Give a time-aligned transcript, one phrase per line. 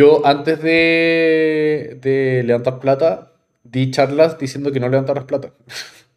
[0.00, 3.32] Yo antes de, de levantar plata,
[3.64, 5.50] di charlas diciendo que no levantaras plata.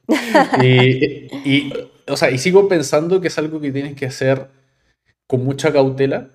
[0.62, 1.74] y, y,
[2.08, 4.50] o sea, y sigo pensando que es algo que tienes que hacer
[5.28, 6.30] con mucha cautela.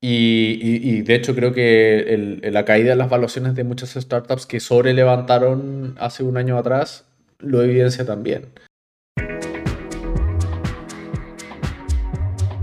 [0.00, 4.44] Y, y, de hecho creo que el, la caída de las valuaciones de muchas startups
[4.44, 7.06] que sobre levantaron hace un año atrás
[7.38, 8.52] lo evidencia también.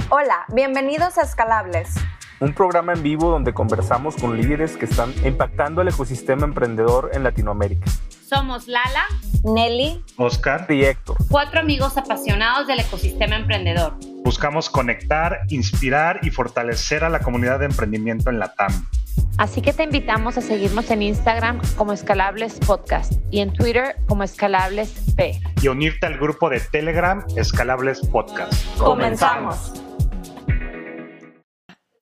[0.10, 1.96] Hola, bienvenidos a Escalables
[2.44, 7.24] un programa en vivo donde conversamos con líderes que están impactando el ecosistema emprendedor en
[7.24, 7.90] Latinoamérica.
[8.28, 9.06] Somos Lala,
[9.46, 11.16] Nelly, Oscar y Héctor.
[11.30, 13.94] Cuatro amigos apasionados del ecosistema emprendedor.
[14.26, 18.90] Buscamos conectar, inspirar y fortalecer a la comunidad de emprendimiento en la TAM.
[19.38, 24.24] Así que te invitamos a seguirnos en Instagram como Escalables Podcast y en Twitter como
[24.24, 25.40] Escalables P.
[25.62, 28.54] Y unirte al grupo de Telegram Escalables Podcast.
[28.78, 29.72] Comenzamos.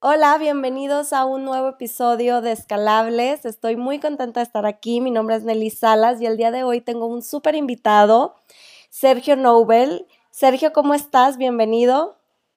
[0.04, 3.44] Hola, bienvenidos a un nuevo episodio de Escalables.
[3.44, 5.00] Estoy muy contenta de estar aquí.
[5.00, 8.34] Mi nombre es Nelly Salas y el día de hoy tengo un súper invitado,
[8.90, 10.06] Sergio Nobel.
[10.32, 11.38] Sergio, ¿cómo estás?
[11.38, 12.16] Bienvenido.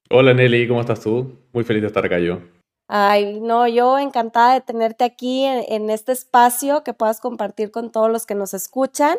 [0.10, 1.38] Hola Nelly, ¿cómo estás tú?
[1.54, 2.40] Muy feliz de estar acá yo.
[2.88, 8.12] Ay, no, yo encantada de tenerte aquí en, este espacio que puedas compartir con todos
[8.12, 9.18] los que nos escuchan.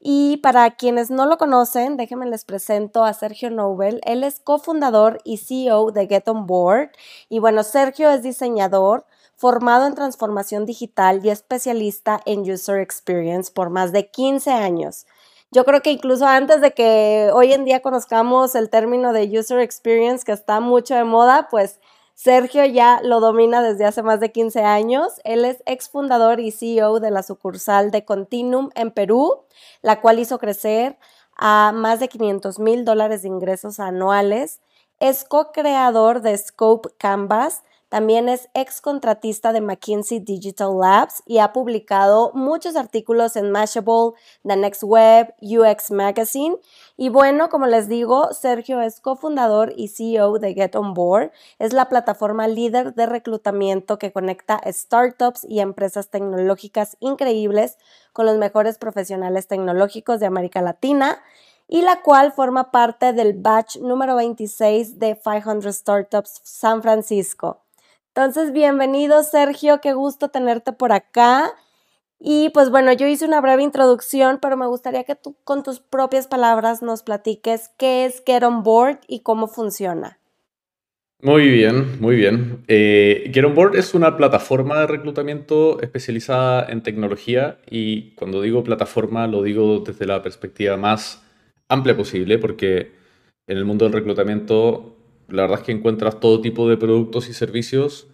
[0.00, 4.00] Y para quienes no lo conocen, déjenme les presento a Sergio Nobel.
[4.04, 6.90] Él es cofundador y CEO de Get On Board.
[7.30, 13.70] Y bueno, Sergio es diseñador, formado en transformación digital y especialista en User Experience por
[13.70, 15.06] más de 15 años.
[15.50, 19.60] Yo creo que incluso antes de que hoy en día conozcamos el término de User
[19.60, 21.80] Experience, que está mucho de moda, pues
[22.16, 25.20] Sergio ya lo domina desde hace más de 15 años.
[25.22, 29.44] Él es exfundador y CEO de la sucursal de Continuum en Perú,
[29.82, 30.96] la cual hizo crecer
[31.36, 34.62] a más de 500 mil dólares de ingresos anuales.
[34.98, 41.52] Es co-creador de Scope Canvas, también es ex contratista de McKinsey Digital Labs y ha
[41.52, 44.12] publicado muchos artículos en Mashable,
[44.44, 46.56] The Next Web, UX Magazine.
[46.96, 51.30] Y bueno, como les digo, Sergio es cofundador y CEO de Get On Board.
[51.60, 57.78] Es la plataforma líder de reclutamiento que conecta startups y empresas tecnológicas increíbles
[58.12, 61.22] con los mejores profesionales tecnológicos de América Latina
[61.68, 67.65] y la cual forma parte del batch número 26 de 500 Startups San Francisco.
[68.16, 71.52] Entonces, bienvenido Sergio, qué gusto tenerte por acá.
[72.18, 75.80] Y pues bueno, yo hice una breve introducción, pero me gustaría que tú con tus
[75.80, 80.18] propias palabras nos platiques qué es Get On Board y cómo funciona.
[81.20, 82.64] Muy bien, muy bien.
[82.68, 88.64] Eh, Get On Board es una plataforma de reclutamiento especializada en tecnología y cuando digo
[88.64, 91.22] plataforma lo digo desde la perspectiva más
[91.68, 92.92] amplia posible porque
[93.46, 94.95] en el mundo del reclutamiento
[95.28, 98.08] la verdad es que encuentras todo tipo de productos y servicios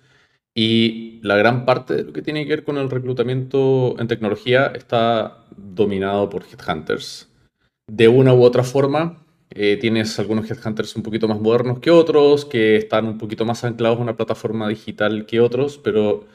[0.54, 4.66] y la gran parte de lo que tiene que ver con el reclutamiento en tecnología
[4.74, 7.28] está dominado por headhunters.
[7.86, 12.44] De una u otra forma, eh, tienes algunos headhunters un poquito más modernos que otros,
[12.44, 16.26] que están un poquito más anclados a una plataforma digital que otros, pero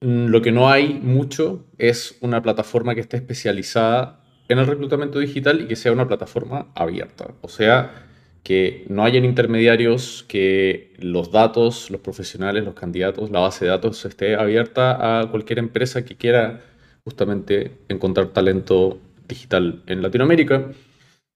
[0.00, 5.18] mm, lo que no hay mucho es una plataforma que esté especializada en el reclutamiento
[5.18, 7.34] digital y que sea una plataforma abierta.
[7.42, 8.09] O sea,
[8.42, 14.04] que no hayan intermediarios, que los datos, los profesionales, los candidatos, la base de datos
[14.04, 16.60] esté abierta a cualquier empresa que quiera
[17.04, 18.98] justamente encontrar talento
[19.28, 20.72] digital en Latinoamérica.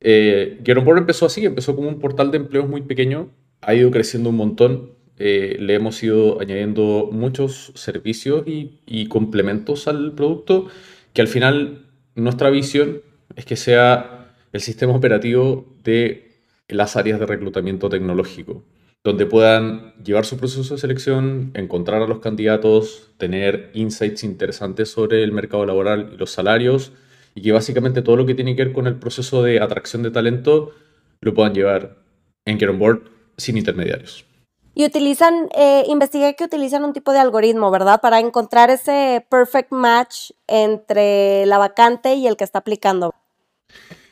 [0.00, 4.30] Eh, Board empezó así, empezó como un portal de empleos muy pequeño, ha ido creciendo
[4.30, 10.68] un montón, eh, le hemos ido añadiendo muchos servicios y, y complementos al producto,
[11.12, 13.02] que al final nuestra visión
[13.36, 16.23] es que sea el sistema operativo de
[16.68, 18.64] las áreas de reclutamiento tecnológico,
[19.02, 25.22] donde puedan llevar su proceso de selección, encontrar a los candidatos, tener insights interesantes sobre
[25.22, 26.92] el mercado laboral y los salarios,
[27.34, 30.10] y que básicamente todo lo que tiene que ver con el proceso de atracción de
[30.10, 30.72] talento
[31.20, 31.96] lo puedan llevar
[32.44, 33.02] en Get On Board
[33.36, 34.24] sin intermediarios.
[34.76, 38.00] Y utilizan, eh, investigué que utilizan un tipo de algoritmo, ¿verdad?
[38.00, 43.14] Para encontrar ese perfect match entre la vacante y el que está aplicando.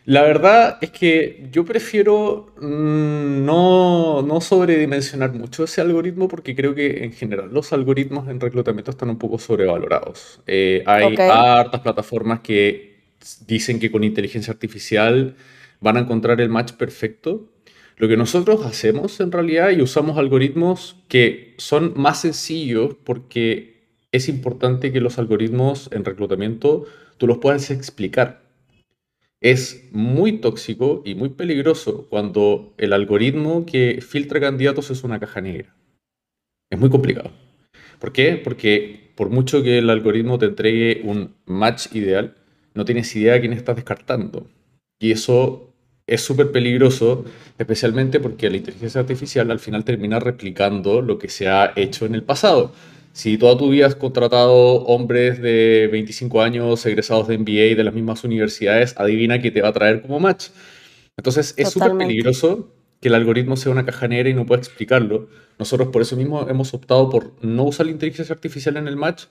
[0.05, 6.75] La verdad es que yo prefiero mm, no, no sobredimensionar mucho ese algoritmo porque creo
[6.75, 10.41] que en general los algoritmos en reclutamiento están un poco sobrevalorados.
[10.47, 12.97] Eh, hay hartas plataformas que
[13.47, 15.37] dicen que con inteligencia artificial
[15.81, 17.49] van a encontrar el match perfecto.
[17.97, 24.29] Lo que nosotros hacemos en realidad y usamos algoritmos que son más sencillos porque es
[24.29, 26.87] importante que los algoritmos en reclutamiento
[27.19, 28.42] tú los puedas explicar
[29.43, 35.41] es muy tóxico y muy peligroso cuando el algoritmo que filtra candidatos es una caja
[35.41, 35.75] negra.
[36.71, 37.31] Es muy complicado.
[37.99, 38.41] ¿Por qué?
[38.43, 42.37] Porque por mucho que el algoritmo te entregue un match ideal,
[42.75, 44.47] no tienes idea de quién estás descartando.
[45.01, 45.75] Y eso
[46.07, 47.25] es súper peligroso,
[47.59, 52.15] especialmente porque la inteligencia artificial al final termina replicando lo que se ha hecho en
[52.15, 52.73] el pasado.
[53.13, 57.85] Si toda tu vida has contratado hombres de 25 años egresados de MBA y de
[57.85, 60.49] las mismas universidades, adivina qué te va a traer como match.
[61.17, 65.29] Entonces es súper peligroso que el algoritmo sea una caja negra y no pueda explicarlo.
[65.59, 69.25] Nosotros por eso mismo hemos optado por no usar la inteligencia artificial en el match,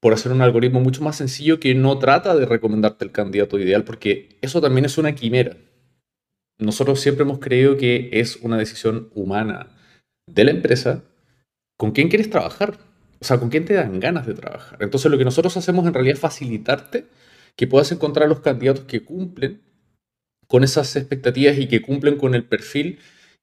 [0.00, 3.84] por hacer un algoritmo mucho más sencillo que no trata de recomendarte el candidato ideal,
[3.84, 5.56] porque eso también es una quimera.
[6.58, 9.68] Nosotros siempre hemos creído que es una decisión humana
[10.26, 11.04] de la empresa
[11.76, 12.78] con quién quieres trabajar,
[13.20, 14.82] o sea, con quién te dan ganas de trabajar.
[14.82, 17.06] Entonces lo que nosotros hacemos en realidad es facilitarte
[17.54, 19.62] que puedas encontrar los candidatos que cumplen
[20.46, 22.98] con esas expectativas y que cumplen con el perfil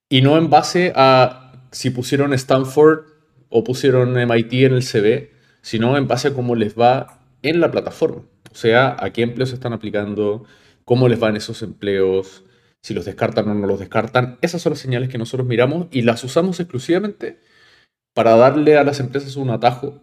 [0.08, 3.06] y no en base a si pusieron Stanford
[3.50, 5.32] o pusieron MIT en el CV,
[5.62, 8.22] sino en base a cómo les va en la plataforma.
[8.50, 10.44] O sea, a qué empleos están aplicando,
[10.84, 12.44] cómo les van esos empleos,
[12.82, 14.38] si los descartan o no los descartan.
[14.40, 17.38] Esas son las señales que nosotros miramos y las usamos exclusivamente
[18.14, 20.00] para darle a las empresas un atajo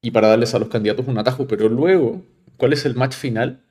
[0.00, 2.24] y para darles a los candidatos un atajo, pero luego,
[2.56, 3.64] ¿cuál es el match final?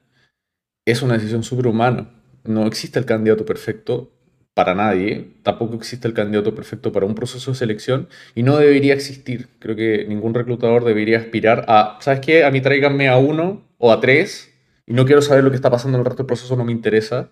[0.86, 4.12] Es una decisión superhumana no existe el candidato perfecto
[4.54, 8.94] para nadie, tampoco existe el candidato perfecto para un proceso de selección y no debería
[8.94, 9.48] existir.
[9.60, 12.44] Creo que ningún reclutador debería aspirar a, ¿sabes qué?
[12.44, 14.54] A mí tráiganme a uno o a tres
[14.86, 16.74] y no quiero saber lo que está pasando en el resto del proceso, no me
[16.74, 17.30] interesa,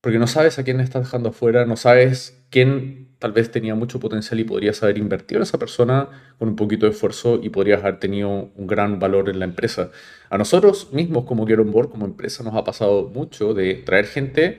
[0.00, 3.98] porque no sabes a quién estás dejando afuera, no sabes quién tal vez tenía mucho
[3.98, 6.08] potencial y podrías haber invertido en esa persona
[6.38, 9.90] con un poquito de esfuerzo y podrías haber tenido un gran valor en la empresa.
[10.30, 14.58] A nosotros mismos como Get On como empresa, nos ha pasado mucho de traer gente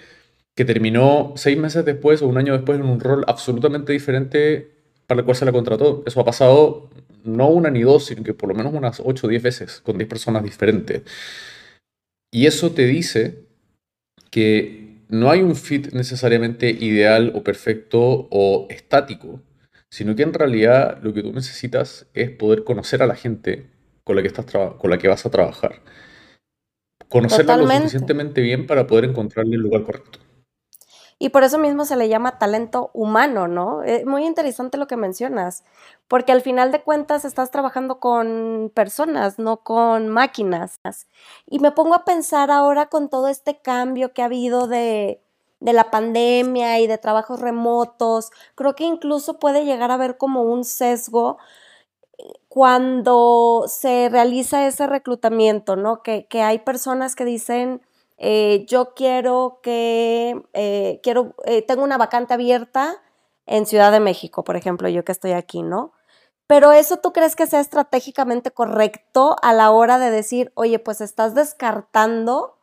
[0.56, 4.72] que terminó seis meses después o un año después en un rol absolutamente diferente
[5.08, 6.04] para el cual se la contrató.
[6.06, 6.90] Eso ha pasado
[7.24, 9.98] no una ni dos, sino que por lo menos unas ocho o diez veces con
[9.98, 11.04] diez personas diferentes.
[12.32, 13.46] Y eso te dice
[14.32, 14.79] que
[15.10, 19.42] no hay un fit necesariamente ideal o perfecto o estático,
[19.90, 23.72] sino que en realidad lo que tú necesitas es poder conocer a la gente
[24.04, 25.82] con la que, estás con la que vas a trabajar.
[27.10, 30.20] Conocerla lo suficientemente bien para poder encontrarle el lugar correcto.
[31.20, 33.84] Y por eso mismo se le llama talento humano, ¿no?
[33.84, 35.66] Es muy interesante lo que mencionas,
[36.08, 40.80] porque al final de cuentas estás trabajando con personas, no con máquinas.
[41.46, 45.22] Y me pongo a pensar ahora con todo este cambio que ha habido de,
[45.60, 50.44] de la pandemia y de trabajos remotos, creo que incluso puede llegar a haber como
[50.44, 51.38] un sesgo
[52.18, 56.04] eh, cuando se realiza ese reclutamiento, ¿no?
[56.04, 57.82] Que, que hay personas que dicen,
[58.20, 63.02] eh, yo quiero que, eh, quiero, eh, tengo una vacante abierta
[63.46, 65.94] en Ciudad de México, por ejemplo, yo que estoy aquí, ¿no?
[66.48, 71.02] Pero eso tú crees que sea estratégicamente correcto a la hora de decir, oye, pues
[71.02, 72.58] estás descartando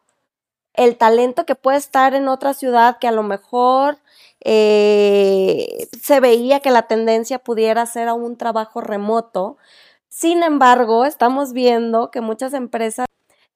[0.74, 3.98] el talento que puede estar en otra ciudad que a lo mejor
[4.44, 9.56] se veía que la tendencia pudiera ser a un trabajo remoto.
[10.08, 13.06] Sin embargo, estamos viendo que muchas empresas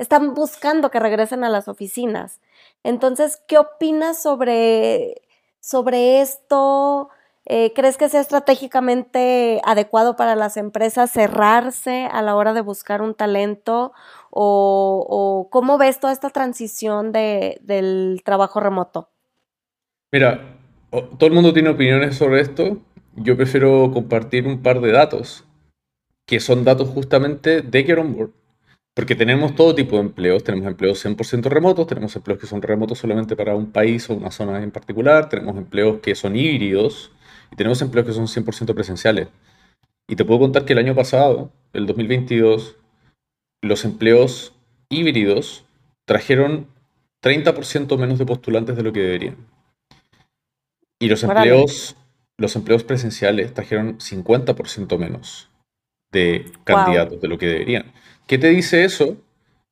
[0.00, 2.40] están buscando que regresen a las oficinas.
[2.82, 5.20] Entonces, ¿qué opinas sobre,
[5.60, 7.10] sobre esto?
[7.44, 13.02] Eh, ¿Crees que sea estratégicamente adecuado para las empresas cerrarse a la hora de buscar
[13.02, 13.92] un talento?
[14.30, 19.10] ¿O, cómo ves toda esta transición del trabajo remoto?
[20.12, 20.56] Mira,
[20.90, 22.78] todo el mundo tiene opiniones sobre esto.
[23.16, 25.44] Yo prefiero compartir un par de datos,
[26.26, 28.40] que son datos justamente de Get On.
[28.94, 32.98] Porque tenemos todo tipo de empleos, tenemos empleos 100% remotos, tenemos empleos que son remotos
[32.98, 37.12] solamente para un país o una zona en particular, tenemos empleos que son híbridos
[37.52, 39.28] y tenemos empleos que son 100% presenciales.
[40.08, 42.76] Y te puedo contar que el año pasado, el 2022,
[43.62, 44.54] los empleos
[44.88, 45.64] híbridos
[46.04, 46.66] trajeron
[47.22, 49.36] 30% menos de postulantes de lo que deberían.
[50.98, 51.96] Y los empleos,
[52.36, 55.48] los empleos presenciales trajeron 50% menos
[56.12, 57.92] de candidatos de lo que deberían.
[58.30, 59.16] ¿Qué te dice eso?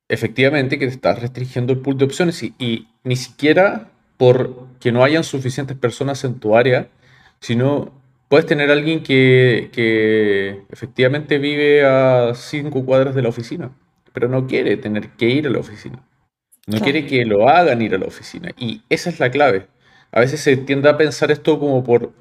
[0.09, 5.23] Efectivamente que te estás restringiendo el pool de opciones y, ni siquiera porque no hayan
[5.23, 6.89] suficientes personas en tu área,
[7.39, 7.93] sino
[8.27, 13.71] puedes tener alguien que, efectivamente vive a cinco cuadras de la oficina,
[14.13, 16.05] pero no quiere tener que ir a la oficina.
[16.67, 18.51] No quiere que lo hagan ir a la oficina.
[18.59, 19.69] Y esa es la clave.
[20.11, 22.13] A veces se tiende a pensar esto como por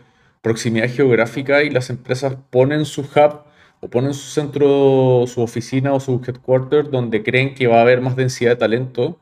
[0.43, 3.46] proximidad geográfica y las empresas ponen su hub
[3.81, 8.01] o ponen su centro, su oficina o su headquarter donde creen que va a haber
[8.01, 9.19] más densidad de talento,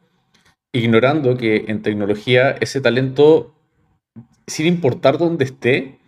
[0.74, 3.54] ignorando que en tecnología ese talento,
[4.48, 6.00] sin importar dónde esté,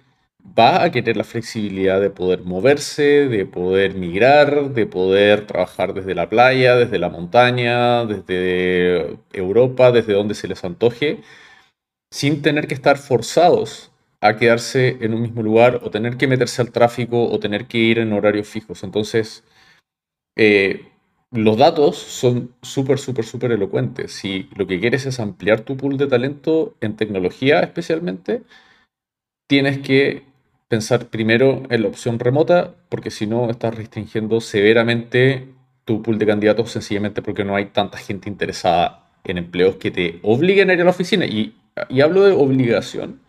[0.57, 6.15] va a querer la flexibilidad de poder moverse, de poder migrar, de poder trabajar desde
[6.15, 11.21] la playa, desde la montaña, desde Europa, desde donde se les antoje,
[12.11, 16.61] sin tener que estar forzados a quedarse en un mismo lugar o tener que meterse
[16.61, 18.83] al tráfico o tener que ir en horarios fijos.
[18.83, 19.43] Entonces,
[20.35, 20.87] eh,
[21.31, 24.13] los datos son súper, súper, súper elocuentes.
[24.13, 28.43] Si lo que quieres es ampliar tu pool de talento en tecnología especialmente,
[29.47, 30.23] tienes que
[30.67, 35.47] pensar primero en la opción remota, porque si no estás restringiendo severamente
[35.85, 40.19] tu pool de candidatos sencillamente porque no hay tanta gente interesada en empleos que te
[40.23, 41.25] obliguen a ir a la oficina.
[41.25, 41.55] Y,
[41.89, 43.21] y hablo de obligación,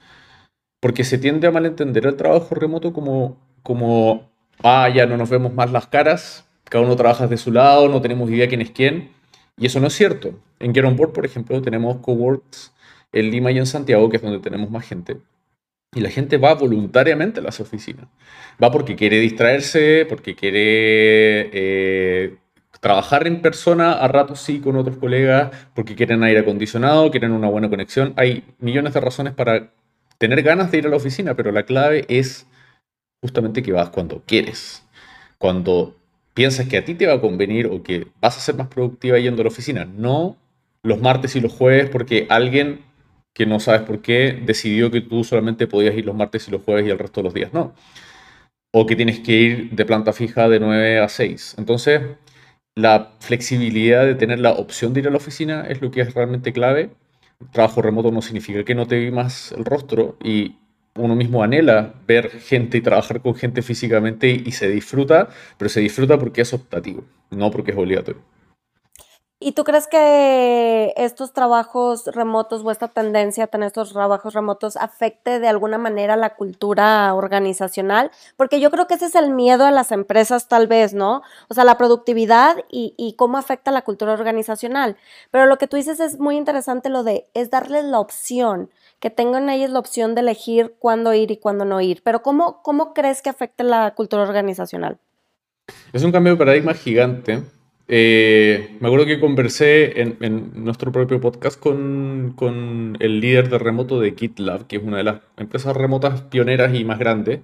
[0.81, 4.31] porque se tiende a malentender el trabajo remoto como, como,
[4.63, 8.01] ah, ya no nos vemos más las caras, cada uno trabaja de su lado, no
[8.01, 9.11] tenemos idea quién es quién.
[9.57, 10.39] Y eso no es cierto.
[10.61, 12.73] En Get On Board, por ejemplo, tenemos coworks
[13.13, 15.19] en Lima y en Santiago, que es donde tenemos más gente.
[15.95, 18.07] Y la gente va voluntariamente a las oficinas.
[18.63, 22.37] Va porque quiere distraerse, porque quiere eh,
[22.81, 27.49] trabajar en persona, a ratos sí con otros colegas, porque quieren aire acondicionado, quieren una
[27.49, 28.13] buena conexión.
[28.17, 29.71] Hay millones de razones para
[30.19, 32.47] tener ganas de ir a la oficina, pero la clave es
[33.23, 34.85] justamente que vas cuando quieres.
[35.39, 35.97] Cuando
[36.35, 39.19] piensas que a ti te va a convenir o que vas a ser más productiva
[39.19, 39.85] yendo a la oficina.
[39.85, 40.37] No
[40.83, 42.81] los martes y los jueves porque alguien
[43.35, 46.63] que no sabes por qué decidió que tú solamente podías ir los martes y los
[46.63, 47.75] jueves y el resto de los días no.
[48.73, 51.57] O que tienes que ir de planta fija de 9 a 6.
[51.59, 52.03] Entonces,
[52.77, 56.15] la flexibilidad de tener la opción de ir a la oficina es lo que es
[56.15, 56.91] realmente clave.
[57.53, 60.57] Trabajo remoto no significa que no te vi más el rostro y
[60.97, 65.81] uno mismo anhela ver gente y trabajar con gente físicamente y, se disfruta, pero se
[65.81, 68.21] disfruta porque es optativo, no porque es obligatorio.
[69.41, 74.77] ¿Y tú crees que estos trabajos remotos o esta tendencia a tener estos trabajos remotos
[74.77, 78.11] afecte de alguna manera la cultura organizacional?
[78.37, 81.23] Porque yo creo que ese es el miedo de las empresas tal vez, ¿no?
[81.49, 84.97] O sea, la productividad y, y cómo afecta la cultura organizacional.
[85.31, 89.11] Pero lo que tú dices es muy interesante lo de, es darles la opción que
[89.11, 92.03] tengan ellos la opción de elegir cuándo ir y cuándo no ir.
[92.03, 94.99] Pero ¿cómo, cómo crees que afecta la cultura organizacional?
[95.93, 97.45] Es un cambio de paradigma gigante.
[97.91, 103.99] Eh, me acuerdo que conversé en, nuestro propio podcast con, con, el líder de remoto
[104.01, 107.41] de GitLab, que es una de las empresas remotas pioneras y más grandes.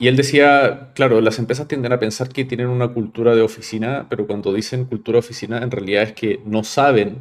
[0.00, 4.06] Y él decía, claro, las empresas tienden a pensar que tienen una cultura de oficina,
[4.08, 7.18] pero cuando dicen cultura oficina, en realidad es que no saben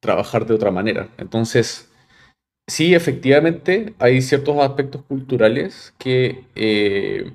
[0.00, 1.08] trabajar de otra manera.
[1.18, 1.90] Entonces,
[2.68, 7.32] sí, efectivamente, hay ciertos aspectos culturales que eh,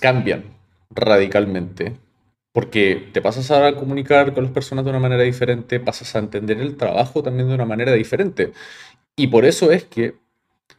[0.00, 0.44] cambian
[0.90, 1.96] radicalmente,
[2.52, 6.60] porque te pasas a comunicar con las personas de una manera diferente, pasas a entender
[6.60, 8.52] el trabajo también de una manera diferente.
[9.16, 10.16] Y por eso es que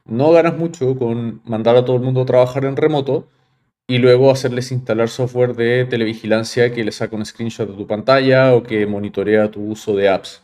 [0.06, 3.30] no ganas mucho con mandar a todo el mundo a trabajar en remoto
[3.88, 8.56] y luego hacerles instalar software de televigilancia que le saca un screenshot de tu pantalla
[8.56, 10.44] o que monitorea tu uso de apps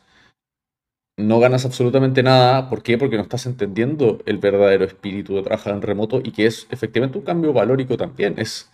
[1.19, 2.69] no ganas absolutamente nada.
[2.69, 2.97] ¿Por qué?
[2.97, 7.17] Porque no estás entendiendo el verdadero espíritu de trabajar en remoto y que es efectivamente
[7.17, 8.35] un cambio valórico también.
[8.37, 8.71] Es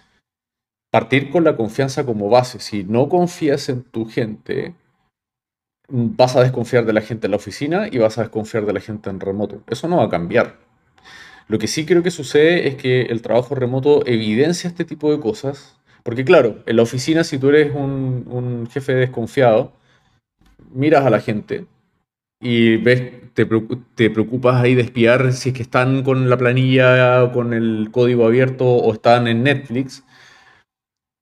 [0.96, 2.62] partir con la confianza como base.
[2.62, 4.76] Si no confías en tu gente,
[5.90, 8.80] vas a desconfiar de la gente en la oficina y vas a desconfiar de la
[8.80, 9.62] gente en remoto.
[9.68, 10.58] Eso no va a cambiar.
[11.50, 15.20] Lo que sí creo que sucede es que el trabajo remoto evidencia este tipo de
[15.20, 15.78] cosas.
[16.02, 19.74] Porque claro, en la oficina si tú eres un, jefe desconfiado,
[20.72, 21.66] miras a la gente,
[22.40, 23.46] y ves, te,
[23.96, 28.26] te, preocupas ahí de espiar si es que están con la planilla, con el código
[28.26, 30.06] abierto o están en Netflix.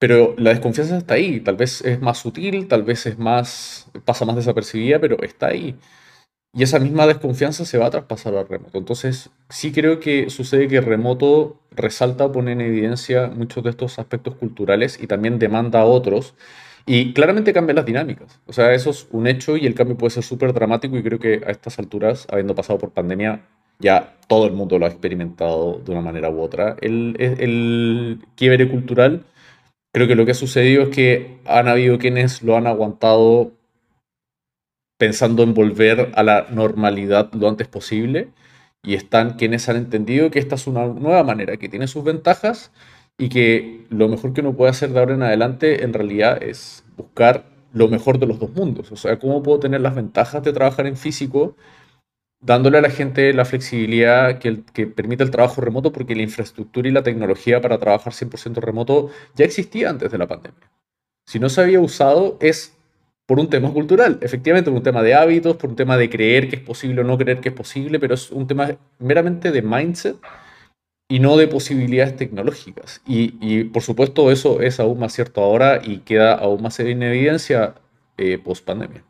[0.03, 1.39] Pero la desconfianza está ahí.
[1.39, 5.77] Tal vez es más sutil, tal vez es más, pasa más desapercibida, pero está ahí.
[6.53, 8.77] Y esa misma desconfianza se va a traspasar al remoto.
[8.77, 14.35] Entonces, sí creo que sucede que remoto resalta, pone en evidencia muchos de estos aspectos
[14.35, 16.35] culturales y también demanda a otros
[16.85, 18.41] y claramente cambian las dinámicas.
[18.45, 21.19] O sea, eso es un hecho y el cambio puede ser súper dramático y creo
[21.19, 23.45] que a estas alturas, habiendo pasado por pandemia,
[23.79, 26.75] ya todo el mundo lo ha experimentado de una manera u otra.
[26.81, 29.23] El, el quiebre cultural,
[29.93, 33.53] creo que lo que ha sucedido es que han habido quienes lo han aguantado
[34.97, 38.29] pensando en volver a la normalidad lo antes posible
[38.83, 42.71] y están quienes han entendido que esta es una nueva manera, que tiene sus ventajas
[43.17, 46.83] y que lo mejor que uno puede hacer de ahora en adelante en realidad es
[46.97, 48.91] buscar lo mejor de los dos mundos.
[48.91, 51.55] O sea, cómo puedo tener las ventajas de trabajar en físico
[52.43, 56.91] dándole a la gente la flexibilidad que, permite el trabajo remoto porque la infraestructura y
[56.91, 60.69] la tecnología para trabajar 100% remoto ya existía antes de la pandemia.
[61.25, 62.77] Si no se había usado es
[63.25, 66.49] por un tema cultural, efectivamente por un tema de hábitos, por un tema de creer
[66.49, 69.61] que es posible o no creer que es posible, pero es un tema meramente de
[69.61, 70.17] mindset
[71.07, 73.01] y no de posibilidades tecnológicas.
[73.07, 77.75] Y, por supuesto eso es aún más cierto ahora y queda aún más en evidencia
[78.17, 79.05] eh, post pandemia.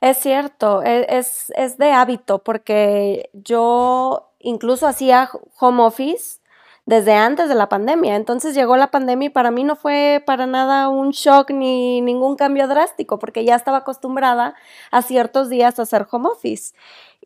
[0.00, 6.40] Es cierto, e, es, es, de hábito porque yo incluso hacía home office
[6.86, 8.16] desde antes de la pandemia.
[8.16, 12.36] Entonces llegó la pandemia y para mí no fue para nada un shock ni ningún
[12.36, 14.54] cambio drástico porque ya estaba acostumbrada
[14.90, 16.74] a ciertos días a hacer home office.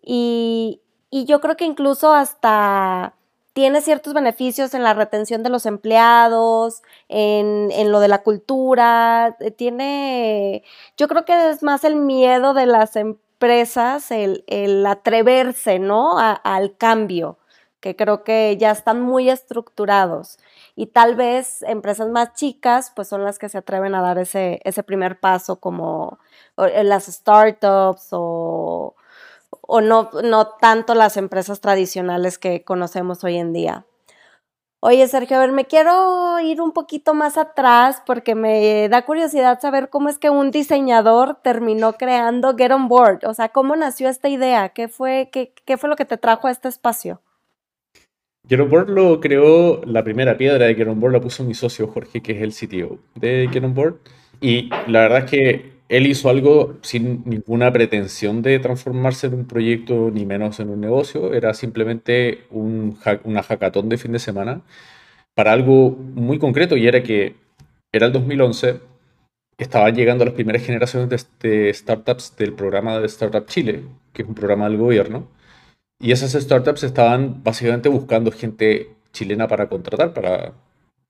[0.02, 3.14] Y, y yo creo que incluso hasta
[3.54, 9.50] tiene ciertos beneficios en la retención de los empleados, en, lo de la cultura, eh,
[9.52, 10.64] tiene,
[10.96, 16.18] yo creo que es más el miedo de las empresas, el, atreverse, ¿no?
[16.18, 17.38] al cambio,
[17.80, 20.38] que creo que ya están muy estructurados.
[20.76, 24.60] Y tal vez empresas más chicas, pues son las que se atreven a dar ese,
[24.64, 26.18] ese primer paso, como
[26.56, 28.96] las startups o
[29.62, 33.86] o no, no tanto las empresas tradicionales que conocemos hoy en día.
[34.86, 39.58] Oye, Sergio, a ver, me quiero ir un poquito más atrás porque me da curiosidad
[39.58, 43.20] saber cómo es que un diseñador terminó creando Get On Board.
[43.24, 44.68] O sea, ¿cómo nació esta idea?
[44.68, 47.22] ¿Qué fue, qué, qué fue lo que te trajo a este espacio?
[48.46, 51.54] Get On Board lo creó, la primera piedra de Get On Board la puso mi
[51.54, 54.00] socio Jorge, que es el CTO de Get On Board.
[54.42, 59.46] Y la verdad es que él hizo algo sin ninguna pretensión de transformarse en un
[59.46, 64.62] proyecto ni menos en un negocio, era simplemente un, una hackathon de fin de semana
[65.34, 67.36] para algo muy concreto y era que
[67.92, 68.80] era el 2011,
[69.58, 74.34] estaban llegando las primeras generaciones de, startups del programa de Startup Chile, que es un
[74.34, 75.28] programa del gobierno,
[76.00, 80.54] y esas startups estaban básicamente buscando gente chilena para contratar, para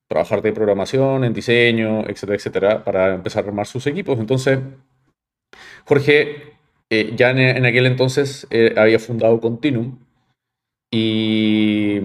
[0.09, 4.19] trabajar de programación, en diseño, etcétera, etcétera, para empezar a armar sus equipos.
[4.19, 4.59] Entonces,
[5.87, 6.55] Jorge
[6.91, 9.99] eh, ya en, aquel entonces eh, había fundado Continuum
[10.93, 12.01] y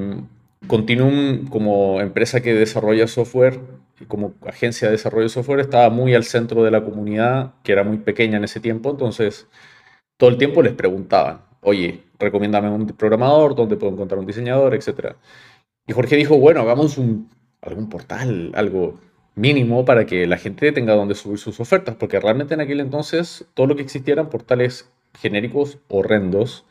[0.68, 3.60] Continuum como empresa que desarrolla software
[4.08, 7.84] como agencia de desarrollo de software estaba muy al centro de la comunidad, que era
[7.84, 9.48] muy pequeña en ese tiempo, entonces
[10.18, 15.18] todo el tiempo les preguntaban, oye, recomiéndame un programador, dónde puedo encontrar un diseñador, etcétera.
[15.88, 17.30] Y Jorge dijo, bueno, hagamos un
[17.62, 19.00] algún portal, algo
[19.36, 23.46] mínimo para que la gente tenga donde subir sus ofertas, porque realmente en aquel entonces
[23.54, 26.66] todo lo que existía eran portales genéricos horrendos,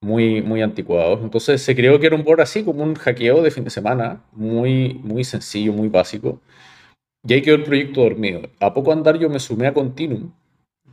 [0.00, 1.20] muy, muy anticuados.
[1.22, 4.24] Entonces se creó que era un board así como un hackeo de fin de semana,
[4.32, 6.40] muy, muy sencillo, muy básico.
[7.26, 8.42] Y ahí quedó el proyecto dormido.
[8.60, 10.32] A poco andar yo me sumé a Continuum,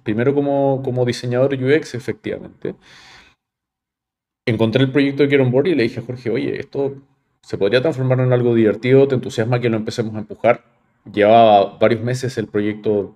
[0.04, 2.76] primero como, como diseñador UX, efectivamente.
[4.48, 6.96] Encontré el proyecto de Get On Board y le dije a Jorge, oye, esto
[7.46, 10.64] se podría transformar en algo divertido, te entusiasma que lo empecemos a empujar.
[11.14, 13.16] Llevaba varios meses el proyecto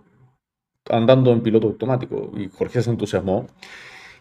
[0.88, 3.48] andando en piloto automático y Jorge se entusiasmó.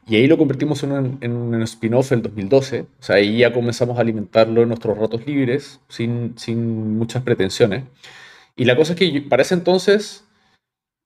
[0.06, 2.80] Y ahí lo convertimos en un, spin-off en 2012.
[2.80, 7.84] O sea, ahí ya comenzamos a alimentarlo en nuestros ratos libres, sin, sin muchas pretensiones.
[8.56, 10.24] Y la cosa es que para ese entonces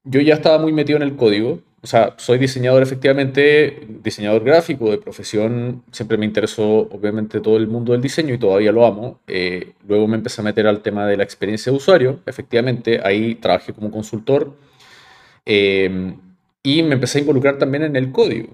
[0.05, 4.89] yo ya estaba muy metido en el código o sea, soy diseñador efectivamente, diseñador gráfico
[4.93, 9.21] de profesión, siempre me interesó obviamente todo el mundo del diseño y todavía lo amo.
[9.27, 13.35] Eh, luego me empecé a meter al tema de la experiencia de usuario, efectivamente, ahí
[13.35, 14.55] trabajé como consultor
[15.45, 16.17] em,
[16.63, 18.51] y me empecé a involucrar también en el código.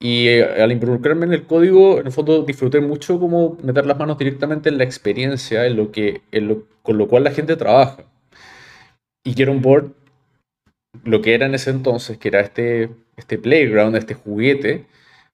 [0.00, 3.98] Y eh, al involucrarme en el código, en el fondo disfruté mucho como meter las
[3.98, 6.22] manos directamente en la experiencia, en lo que,
[6.82, 8.04] con lo cual la gente trabaja.
[9.24, 9.92] Y quiero un board
[11.04, 14.86] lo que era en ese entonces, que era este, este playground, este juguete,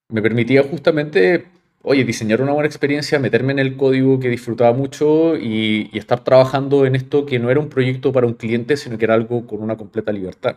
[0.09, 1.47] me permitía justamente,
[1.83, 6.87] oye, diseñar una buena experiencia, meterme en el código que disfrutaba mucho y, estar trabajando
[6.87, 9.62] en esto que no era un proyecto para un cliente, sino que era algo con
[9.62, 10.57] una completa libertad.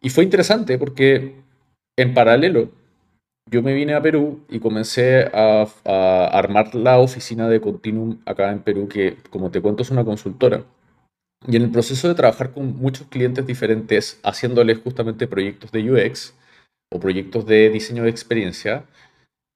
[0.00, 1.36] Y fue interesante porque
[1.96, 2.70] en paralelo
[3.50, 8.52] yo me vine a Perú y comencé a, a armar la oficina de Continuum acá
[8.52, 10.64] en Perú, que como te cuento es una consultora.
[11.46, 16.34] Y en el proceso de trabajar con muchos clientes diferentes, haciéndoles justamente proyectos de UX
[16.90, 18.84] o proyectos de diseño de experiencia,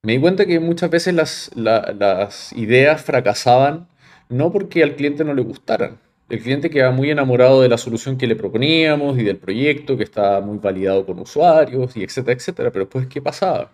[0.04, 3.88] me di cuenta que muchas veces las, ideas fracasaban
[4.28, 5.98] no porque al cliente no le gustaran.
[6.28, 10.04] El cliente quedaba muy enamorado de la solución que le proponíamos y del proyecto que
[10.04, 12.70] estaba muy validado con usuarios y etcétera, etcétera.
[12.70, 13.72] Pero después, ¿qué pasaba?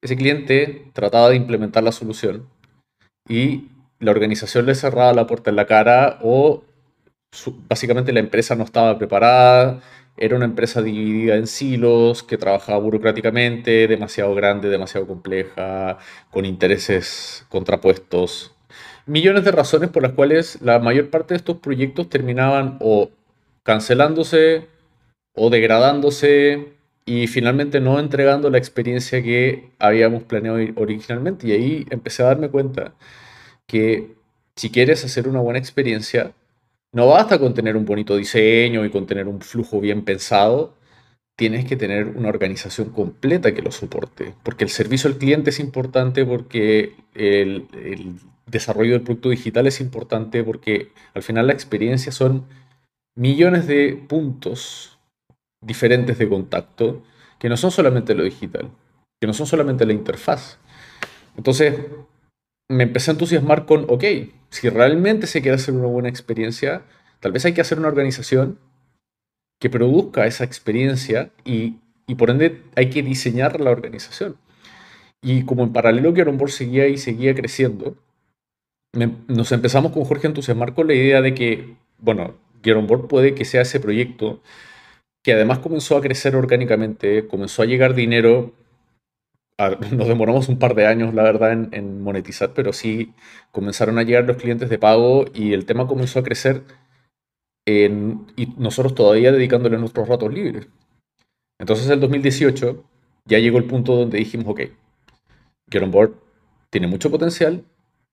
[0.00, 2.48] Ese cliente trataba de implementar la solución
[3.28, 6.62] y la organización le cerraba la puerta en la cara o
[7.68, 9.80] básicamente la empresa no estaba preparada,
[10.16, 15.98] era una empresa dividida en silos, que trabajaba burocráticamente, demasiado grande, demasiado compleja,
[16.30, 18.54] con intereses contrapuestos.
[19.06, 23.10] Millones de razones por las cuales la mayor parte de estos proyectos terminaban o
[23.62, 24.68] cancelándose
[25.34, 26.74] o degradándose
[27.06, 31.48] y finalmente no entregando la experiencia que habíamos planeado originalmente.
[31.48, 32.94] Y ahí empecé a darme cuenta
[33.66, 34.16] que
[34.56, 36.32] si quieres hacer una buena experiencia,
[36.92, 40.74] no basta con tener un bonito diseño y con tener un flujo bien pensado,
[41.36, 45.60] tienes que tener una organización completa que lo soporte, porque el servicio al cliente es
[45.60, 47.66] importante, porque el,
[48.46, 52.44] desarrollo del producto digital es importante, porque al final la experiencia son
[53.16, 54.98] millones de puntos
[55.64, 57.02] diferentes de contacto
[57.38, 58.70] que no son solamente lo digital,
[59.20, 60.58] que no son solamente la interfaz.
[61.36, 61.78] Entonces,
[62.68, 64.04] me empecé a entusiasmar con, ok,
[64.50, 66.82] si realmente se quiere hacer una buena experiencia,
[67.20, 68.58] tal vez hay que hacer una organización
[69.60, 71.76] que produzca esa experiencia y,
[72.18, 74.36] por ende hay que diseñar la organización.
[75.22, 77.96] Y como en paralelo que Board seguía y seguía creciendo,
[79.28, 83.44] nos empezamos con Jorge a entusiasmar con la idea de que, bueno, Board puede que
[83.44, 84.42] sea ese proyecto
[85.22, 88.52] que además comenzó a crecer orgánicamente, comenzó a llegar dinero.
[89.92, 93.12] Nos demoramos un par de años, la verdad, en, monetizar, pero sí
[93.52, 96.62] comenzaron a llegar los clientes de pago y el tema comenzó a crecer
[97.66, 100.66] y nosotros todavía dedicándole nuestros ratos libres.
[101.58, 102.84] Entonces, en el 2018
[103.26, 104.60] ya llegó el punto donde dijimos, ok,
[105.70, 106.14] Get On Board
[106.70, 107.64] tiene mucho potencial,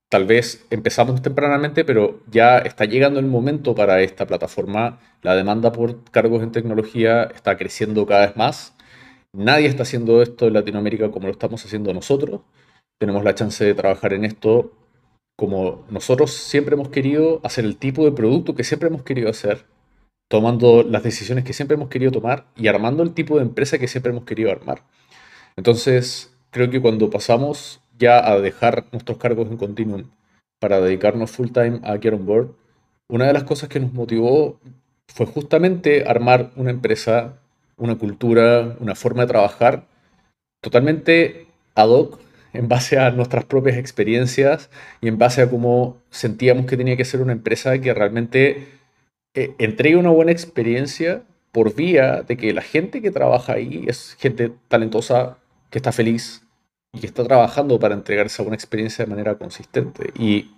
[0.10, 5.00] tal vez empezamos tempranamente, pero ya está llegando el momento para esta plataforma.
[5.22, 8.77] La demanda por cargos en tecnología está creciendo cada vez más.
[9.34, 12.42] Nadie está haciendo esto en Latinoamérica como lo estamos haciendo nosotros.
[13.00, 14.72] Tenemos la chance de trabajar en esto
[15.38, 19.66] como nosotros siempre hemos querido, hacer el tipo de producto que siempre hemos querido hacer,
[20.30, 23.88] tomando las decisiones que siempre hemos querido tomar y armando el tipo de empresa que
[23.88, 24.84] siempre hemos querido armar.
[25.56, 30.10] Entonces, creo que cuando pasamos ya a dejar nuestros cargos en Continuum
[30.60, 32.56] para dedicarnos full time a Get On Board,
[33.08, 34.60] una de las cosas que nos motivó
[35.08, 37.40] fue justamente armar una empresa,
[37.78, 39.88] una cultura, una forma de trabajar
[40.62, 42.20] totalmente ad hoc
[42.54, 44.70] en base a nuestras propias experiencias
[45.02, 48.68] y en base a cómo sentíamos que tenía que ser una empresa que realmente
[49.36, 54.16] eh, entregue una buena experiencia por vía de que la gente que trabaja ahí es
[54.20, 55.38] gente talentosa,
[55.70, 56.48] que está feliz,
[56.94, 60.12] y que está trabajando para entregar esa buena experiencia de manera consistente.
[60.18, 60.52] Y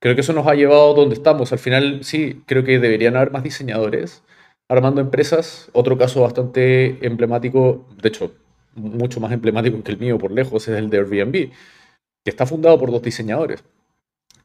[0.00, 1.52] creo que eso nos ha llevado donde estamos.
[1.52, 4.22] Al final, sí, creo que deberían haber más diseñadores
[4.68, 5.70] armando empresas.
[5.72, 8.32] Otro caso bastante emblemático, de hecho,
[8.74, 12.78] mucho más emblemático que el mío por lejos, es el de Airbnb, que está fundado
[12.78, 13.64] por dos diseñadores.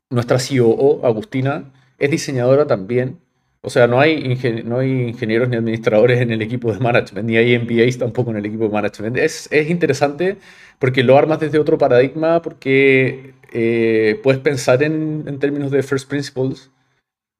[0.09, 3.19] Nuestra COO, Agustina, es diseñadora también
[3.63, 7.99] o sea, no hay, ingenieros ni administradores en el equipo de management, ni hay MBAs
[7.99, 9.17] tampoco en el equipo de management.
[9.17, 10.37] Es, es interesante
[10.79, 16.09] porque lo armas desde otro paradigma, porque eh, puedes pensar en, en, términos de first
[16.09, 16.71] principles,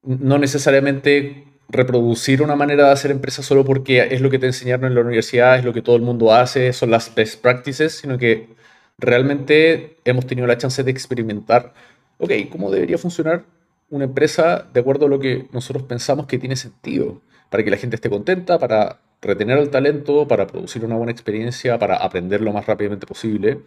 [0.04, 4.86] no necesariamente reproducir una manera de hacer empresa solo porque es lo que te enseñaron
[4.86, 8.18] en la universidad, es lo que todo el mundo hace, son las best practices, sino
[8.18, 8.50] que
[8.98, 11.74] realmente hemos tenido la chance de experimentar,
[12.20, 13.46] ok, ¿cómo debería funcionar
[13.90, 17.78] una empresa de acuerdo a lo que nosotros pensamos que tiene sentido, para que la
[17.78, 22.54] gente esté contenta, para retener el talento, para producir una buena experiencia, para aprender lo
[22.54, 23.60] más rápidamente posible.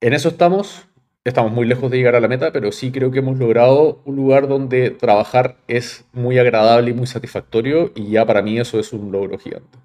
[0.00, 0.86] En eso estamos,
[1.28, 4.16] estamos muy lejos de llegar a la meta, pero sí creo que hemos logrado un
[4.16, 8.92] lugar donde trabajar es muy agradable y muy satisfactorio y ya para mí eso es
[8.92, 9.78] un logro gigante.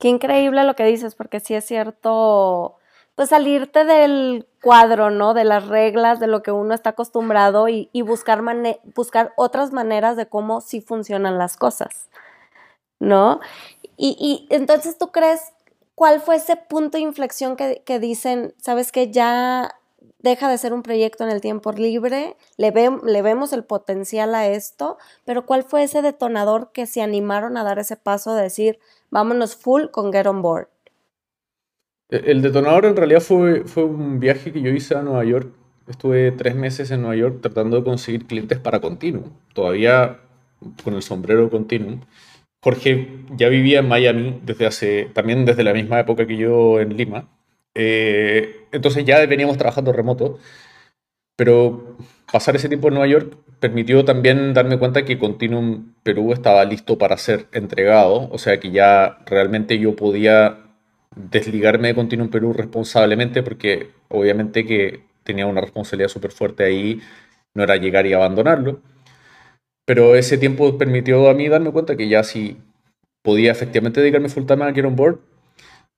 [0.00, 2.76] Qué increíble lo que dices, porque sí es cierto,
[3.16, 5.34] pues salirte del cuadro, ¿no?
[5.34, 8.42] De las reglas, de lo que uno está acostumbrado y, buscar,
[8.94, 12.08] buscar otras maneras de cómo sí funcionan las cosas,
[13.00, 13.40] ¿no?
[13.96, 15.52] Y, entonces tú crees,
[15.98, 19.74] ¿cuál fue ese punto de inflexión que, dicen, sabes que ya
[20.20, 24.96] deja de ser un proyecto en el tiempo libre, le, vemos el potencial a esto,
[25.24, 28.78] pero ¿cuál fue ese detonador que se animaron a dar ese paso de decir,
[29.10, 30.68] vámonos full con Get On Board?
[32.10, 35.52] E-, el detonador en realidad fue, fue un viaje que yo hice a Nueva York.
[35.88, 39.32] Estuve tres meses en Nueva York tratando de conseguir clientes para Continuum.
[39.52, 40.20] Todavía
[40.84, 42.02] con el sombrero Continuum.
[42.62, 46.96] Jorge ya vivía en Miami desde hace, también desde la misma época que yo en
[46.96, 47.28] Lima.
[47.74, 50.38] Eh, entonces ya veníamos trabajando remoto.
[51.36, 51.96] Pero
[52.32, 56.98] pasar ese tiempo en Nueva York permitió también darme cuenta que Continuum Perú estaba listo
[56.98, 58.28] para ser entregado.
[58.32, 60.58] O sea que ya realmente yo podía
[61.14, 67.00] desligarme de Continuum Perú responsablemente porque obviamente que tenía una responsabilidad súper fuerte ahí,
[67.54, 68.80] no era llegar y abandonarlo.
[69.88, 72.58] Pero ese tiempo permitió a mí darme cuenta que ya sí
[73.22, 75.18] podía efectivamente dedicarme full time a Get On Board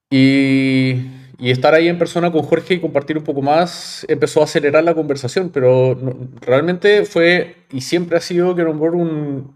[0.09, 0.95] y,
[1.41, 4.95] estar ahí en persona con Jorge y compartir un poco más empezó a acelerar la
[4.95, 5.99] conversación, pero
[6.41, 8.95] realmente fue y siempre ha sido Get On Board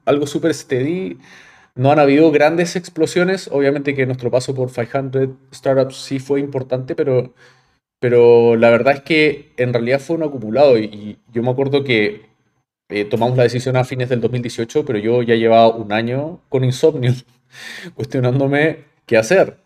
[0.04, 1.18] algo súper steady.
[1.76, 6.96] No han habido grandes explosiones, obviamente que nuestro paso por 500 startups sí fue importante,
[6.96, 7.34] pero,
[8.00, 12.33] pero la verdad es que en realidad fue un acumulado y, yo me acuerdo que
[12.88, 16.64] eh, tomamos la decisión a fines del 2018, pero yo ya llevaba un año con
[16.64, 17.12] insomnio,
[17.94, 19.58] cuestionándome qué hacer.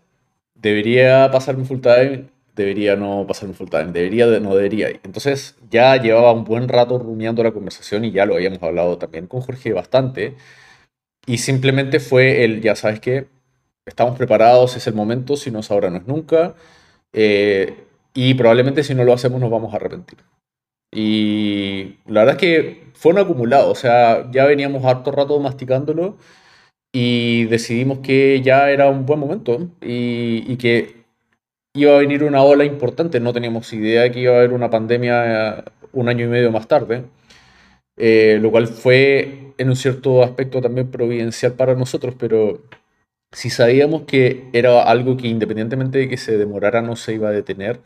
[0.55, 2.27] ¿Debería pasarme full time?
[2.55, 3.93] Debería no pasarme full time.
[3.93, 4.27] ¿Debería?
[4.41, 4.89] No debería.
[5.05, 9.27] Entonces ya llevaba un buen rato rumiando la conversación y ya lo habíamos hablado también
[9.27, 10.37] con Jorge bastante.
[11.27, 13.29] Y simplemente fue el, ya sabes qué,
[13.87, 16.55] estamos preparados, es el momento, si no es ahora, no es nunca.
[17.13, 17.75] Eh,
[18.15, 20.19] y probablemente si no lo hacemos nos vamos a arrepentir.
[21.01, 26.17] Y la verdad es que fue un acumulado, o sea, ya veníamos harto rato masticándolo
[26.93, 31.05] y decidimos que ya era un buen momento y, que
[31.75, 33.21] iba a venir una ola importante.
[33.21, 36.67] No teníamos idea de que iba a haber una pandemia un año y medio más
[36.69, 37.05] tarde,
[37.97, 42.63] eh, lo cual fue en un cierto aspecto también providencial para nosotros, pero
[43.33, 47.33] si sabíamos que era algo que independientemente de que se demorara no se iba a
[47.33, 47.83] detener,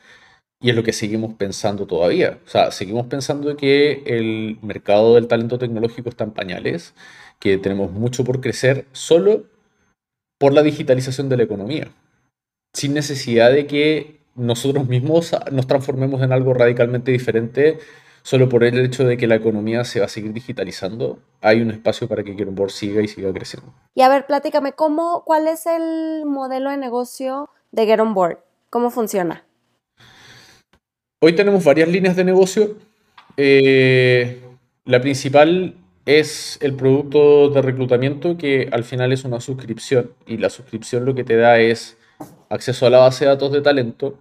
[0.63, 2.39] y es lo que seguimos pensando todavía.
[2.47, 6.95] O sea, seguimos pensando que el mercado del talento tecnológico está en pañales,
[7.41, 9.45] que tenemos mucho por crecer solo
[10.39, 11.91] por la digitalización de la economía,
[12.73, 17.79] sin necesidad de que nosotros mismos nos transformemos en algo radicalmente diferente
[18.23, 21.71] solo por el hecho de que la economía se va a seguir digitalizando, hay un
[21.71, 23.73] espacio para que Get siga y siga creciendo.
[23.95, 28.39] Y a ver, platícame, ¿cómo, ¿cuál es el modelo de negocio de Get On Board?
[28.71, 29.45] ¿Cómo funciona?
[31.25, 32.77] Hoy tenemos varias líneas de negocio.
[33.37, 34.41] Eh,
[34.85, 40.51] la principal es el producto de reclutamiento que al final es una suscripción y la
[40.51, 41.97] suscripción lo que te da es
[42.49, 44.19] acceso a la base de datos de talento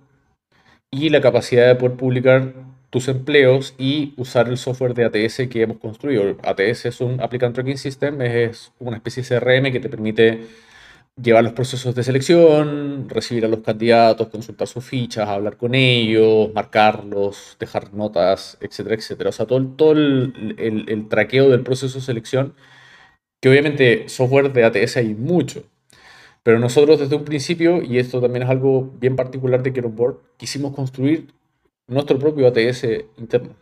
[0.92, 2.54] y la capacidad de poder publicar
[2.92, 6.38] tus empleos y usar el software de ATS que hemos construido.
[6.44, 10.46] ATS es un Applicant Tracking System, es una especie de CRM que te permite
[11.22, 16.52] llevar los procesos de selección, recibir a los candidatos, consultar sus fichas, hablar con ellos,
[16.54, 19.30] marcarlos, dejar notas, etcétera, etcétera.
[19.30, 22.56] O sea, todo, todo el, el, traqueo del proceso de selección,
[23.42, 25.64] que obviamente software de ATS hay mucho,
[26.44, 30.76] pero nosotros desde un principio, y esto también es algo bien particular de Board, quisimos
[30.76, 31.34] construir
[31.88, 32.86] nuestro propio ATS
[33.18, 33.56] interno,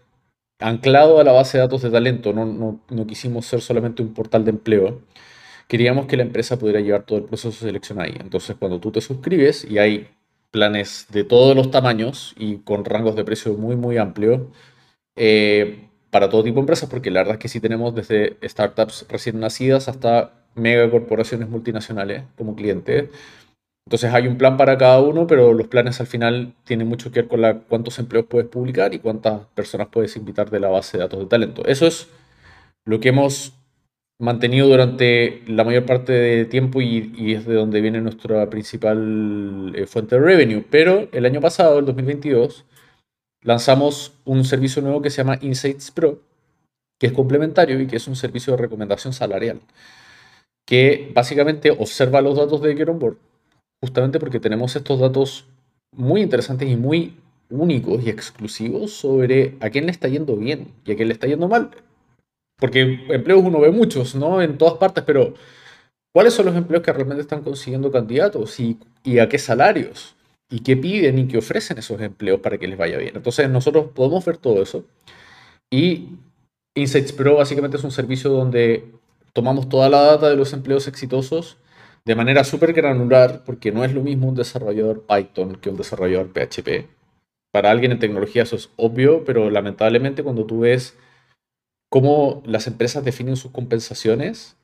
[0.59, 4.13] anclado a la base de datos de talento, no, no, no quisimos ser solamente un
[4.13, 5.01] portal de empleo
[5.69, 8.15] queríamos que la empresa pudiera llevar todo el proceso de selección ahí.
[8.19, 10.09] Entonces, cuando tú te suscribes y hay
[10.51, 14.41] planes de todos los tamaños y con rangos de precio muy, muy amplios
[15.15, 19.05] eh, para todo tipo de empresas, porque la verdad es que sí tenemos desde startups
[19.09, 23.09] recién nacidas hasta megacorporaciones multinacionales como clientes.
[23.85, 27.21] Entonces hay un plan para cada uno, pero los planes al final tienen mucho que
[27.21, 30.97] ver con la, cuántos empleos puedes publicar y cuántas personas puedes invitar de la base
[30.97, 31.63] de datos de talento.
[31.65, 32.07] Eso es
[32.85, 33.58] lo que hemos
[34.19, 39.87] mantenido durante la mayor parte de tiempo y, es de donde viene nuestra principal eh,
[39.87, 40.65] fuente de revenue.
[40.69, 42.65] Pero el año pasado, el 2022,
[43.43, 46.19] lanzamos un servicio nuevo que se llama Insights Pro,
[46.99, 49.61] que es complementario y que es un servicio de recomendación salarial,
[50.67, 53.17] que básicamente observa los datos de Get On Board,
[53.81, 55.47] justamente porque tenemos estos datos
[55.95, 57.15] muy interesantes y muy
[57.49, 61.25] únicos y exclusivos sobre a quién le está yendo bien y a quién le está
[61.27, 61.71] yendo mal
[62.59, 64.41] porque empleos uno ve muchos, ¿no?
[64.41, 65.33] En todas partes, pero
[66.13, 70.15] ¿cuáles son los empleos que realmente están consiguiendo candidatos y, y a qué salarios?
[70.51, 73.15] ¿Y qué piden y qué ofrecen esos empleos para que les vaya bien?
[73.15, 74.83] Entonces nosotros podemos ver todo eso.
[75.71, 76.09] Y
[76.75, 78.91] Insights Pro básicamente es un servicio donde
[79.33, 81.57] tomamos toda la data de los empleos exitosos
[82.05, 86.31] de manera súper granular, porque no es lo mismo un desarrollador Python que un desarrollador
[86.33, 86.87] PHP.
[87.51, 90.97] Para alguien en tecnología eso es obvio, pero lamentablemente cuando tú ves
[91.89, 94.55] cómo las empresas definen sus compensaciones.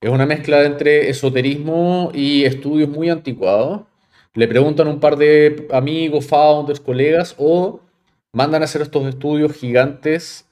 [0.00, 3.82] Es una mezcla entre esoterismo y estudios muy anticuados.
[4.34, 7.80] Le preguntan a un par de amigos, founders, colegas o
[8.32, 10.46] mandan a hacer estos estudios gigantes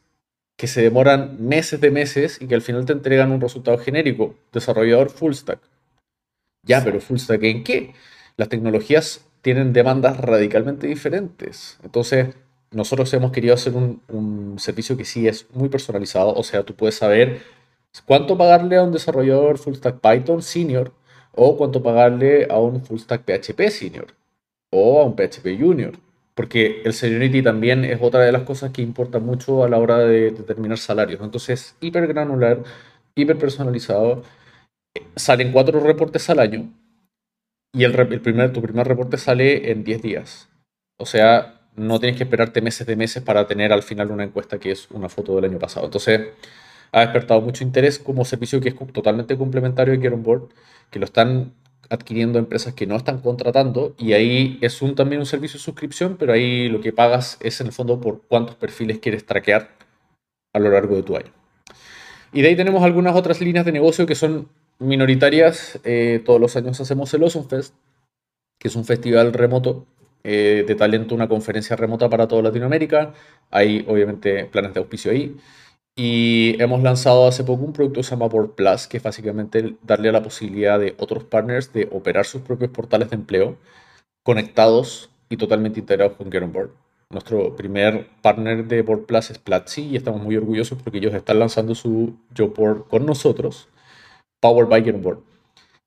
[0.59, 4.35] que se demoran meses de meses y que al final te entregan un resultado genérico.
[4.53, 5.61] Desarrollador full stack.
[6.67, 7.95] Ya, pero full stack en qué?
[8.37, 11.79] Las tecnologías tienen demandas radicalmente diferentes.
[11.85, 12.35] Entonces,
[12.71, 16.97] nosotros hemos querido hacer un, servicio que sí es muy personalizado, o sea, tú puedes
[16.97, 17.43] saber
[18.07, 20.93] cuánto pagarle a un desarrollador full stack Python senior
[21.33, 24.15] o cuánto pagarle a un full stack PHP senior
[24.71, 25.95] o a un PHP junior.
[26.35, 29.99] Porque el seniority también es otra de las cosas que importa mucho a la hora
[29.99, 31.21] de determinar salarios.
[31.21, 32.63] Entonces, hiper granular,
[33.17, 34.23] hiper personalizado.
[35.17, 36.71] Salen cuatro reportes al año
[37.73, 40.49] y el primer, tu primer reporte sale en 10 días.
[40.99, 44.59] O sea, no tienes que esperarte meses de meses para tener al final una encuesta
[44.59, 45.87] que es una foto del año pasado.
[45.87, 46.29] Entonces,
[46.93, 50.49] ha despertado mucho interés como servicio que es totalmente complementario de Get On Board,
[50.91, 51.53] que lo están
[51.91, 56.17] adquiriendo empresas que no están contratando y ahí es un, también un servicio de suscripción,
[56.19, 59.71] pero ahí lo que pagas es en el fondo por cuántos perfiles quieres traquear
[60.53, 61.33] a lo largo de tu año.
[62.33, 65.81] Y de ahí tenemos algunas otras líneas de negocio que son minoritarias.
[65.85, 67.75] Eh, todos los años hacemos el Awesome Fest,
[68.59, 69.87] que es un festival remoto
[70.25, 73.15] eh, de talento, una conferencia remota para toda Latinoamérica.
[73.51, 75.37] Hay obviamente planes de auspicio ahí.
[75.97, 79.77] Y hemos lanzado hace poco un producto que se llama Board Plus, que es básicamente
[79.83, 83.59] darle la posibilidad de otros partners de operar sus propios portales de empleo
[84.25, 86.71] conectados y totalmente integrados con Get On Board.
[87.11, 91.39] Nuestro primer partner de Board Plus es Platzi y estamos muy orgullosos porque ellos están
[91.39, 93.69] lanzando su Job Board con nosotros,
[94.41, 95.19] Powered by Get On Board.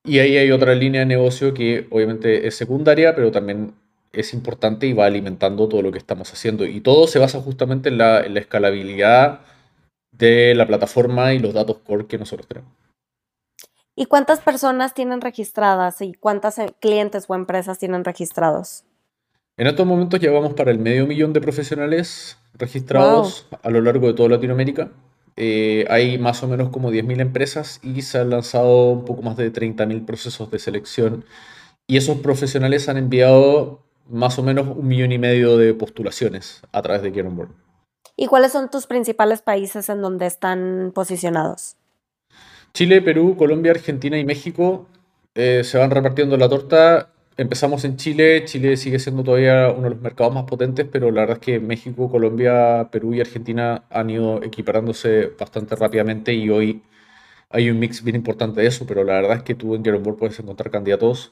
[0.04, 3.76] Y ahí hay otra línea de negocio que obviamente es secundaria, pero también
[4.13, 6.65] es importante y va alimentando todo lo que estamos haciendo.
[6.65, 9.41] Y todo se basa justamente en la, en la escalabilidad
[10.12, 12.71] de la plataforma y los datos core que nosotros tenemos.
[13.95, 18.84] ¿Y cuántas personas tienen registradas y cuántos eh, clientes o empresas tienen registrados?
[19.58, 24.13] En estos momentos llevamos para el medio millón de profesionales registrados a lo largo de
[24.13, 24.91] toda Latinoamérica.
[25.36, 29.38] Eh, hay más o menos como 10.000 empresas y se han lanzado un poco más
[29.38, 31.26] de 30.000 procesos de selección.
[31.88, 36.82] Y esos profesionales han enviado más o menos un millón y medio de postulaciones a
[36.82, 37.50] través de Board.
[38.15, 41.76] ¿Y cuáles son tus principales países en donde están posicionados?
[42.74, 44.88] Chile, Perú, Colombia, Argentina y México
[45.36, 47.10] eh, se van repartiendo la torta.
[47.38, 51.21] Empezamos en Chile, Chile sigue siendo todavía uno de los mercados más potentes, pero la
[51.21, 56.84] verdad es que México, Colombia, Perú y Argentina han ido equiparándose bastante rápidamente y hoy
[57.50, 60.00] hay un mix bien importante de eso, pero la verdad es que tú en Get
[60.17, 61.32] puedes encontrar candidatos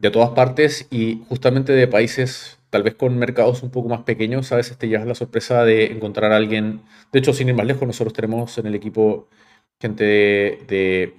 [0.00, 4.52] de todas partes y justamente de países tal vez con mercados un poco más pequeños,
[4.52, 6.82] a veces te llevas la sorpresa de encontrar a alguien.
[7.12, 9.28] De hecho, sin ir más lejos, nosotros tenemos en el equipo
[9.80, 11.14] gente de,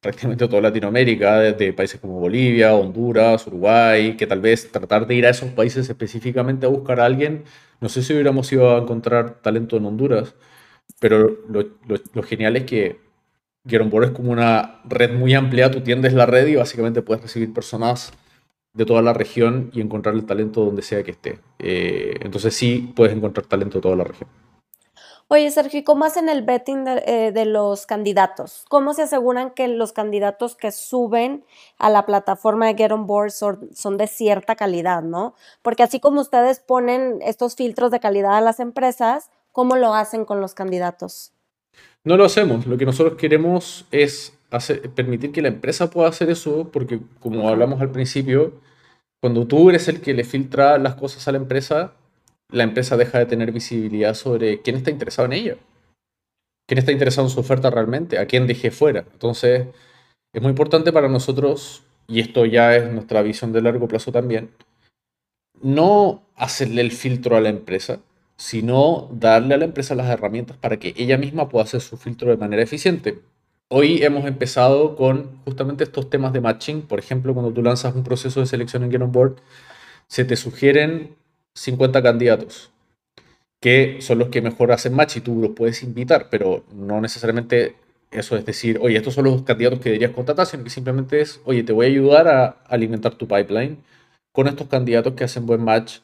[0.00, 5.26] prácticamente toda Latinoamérica, de, países como Bolivia, Honduras, Uruguay, que tal vez tratar de ir
[5.26, 7.44] a esos países específicamente a buscar a alguien,
[7.80, 10.34] no sé si hubiéramos ido a encontrar talento en Honduras,
[11.00, 13.00] pero lo, genial es que
[13.66, 17.52] Get es como una red muy amplia, tú tiendes la red y básicamente puedes recibir
[17.52, 18.12] personas
[18.72, 21.40] de toda la región y encontrar el talento donde sea que esté.
[21.58, 24.28] Eh, entonces sí puedes encontrar talento de toda la región.
[25.30, 28.64] Oye, Sergio, ¿y cómo hacen el betting eh, de, los candidatos?
[28.70, 31.44] ¿Cómo se aseguran que los candidatos que suben
[31.76, 35.34] a la plataforma de Get On Board son, son, de cierta calidad, no?
[35.60, 40.24] Porque así como ustedes ponen estos filtros de calidad a las empresas, ¿cómo lo hacen
[40.24, 41.34] con los candidatos?
[42.04, 42.66] No lo hacemos.
[42.66, 44.38] Lo que nosotros queremos es
[44.94, 48.60] permitir que la empresa pueda hacer eso, porque como hablamos al principio,
[49.20, 51.92] cuando tú eres el que le filtra las cosas a la empresa,
[52.50, 55.56] la empresa deja de tener visibilidad sobre quién está interesado en ella,
[56.66, 59.04] quién está interesado en su oferta realmente, a quién dejé fuera.
[59.12, 59.66] Entonces,
[60.32, 64.50] es muy importante para nosotros, y esto ya es nuestra visión de largo plazo también,
[65.60, 68.00] no hacerle el filtro a la empresa,
[68.38, 72.30] sino darle a la empresa las herramientas para que ella misma pueda hacer su filtro
[72.30, 73.20] de manera eficiente.
[73.68, 76.82] Hoy hemos empezado con justamente estos temas de matching.
[76.82, 79.36] Por ejemplo, cuando tú lanzas un proceso de selección en Get On Board,
[80.06, 81.16] se te sugieren
[81.54, 82.70] 50 candidatos
[83.60, 87.74] que son los que mejor hacen match y tú los puedes invitar, pero no necesariamente
[88.10, 91.40] eso es decir, oye, estos son los candidatos que deberías contratar, sino que simplemente es,
[91.44, 93.78] oye, te voy a ayudar a alimentar tu pipeline
[94.32, 95.98] con estos candidatos que hacen buen match,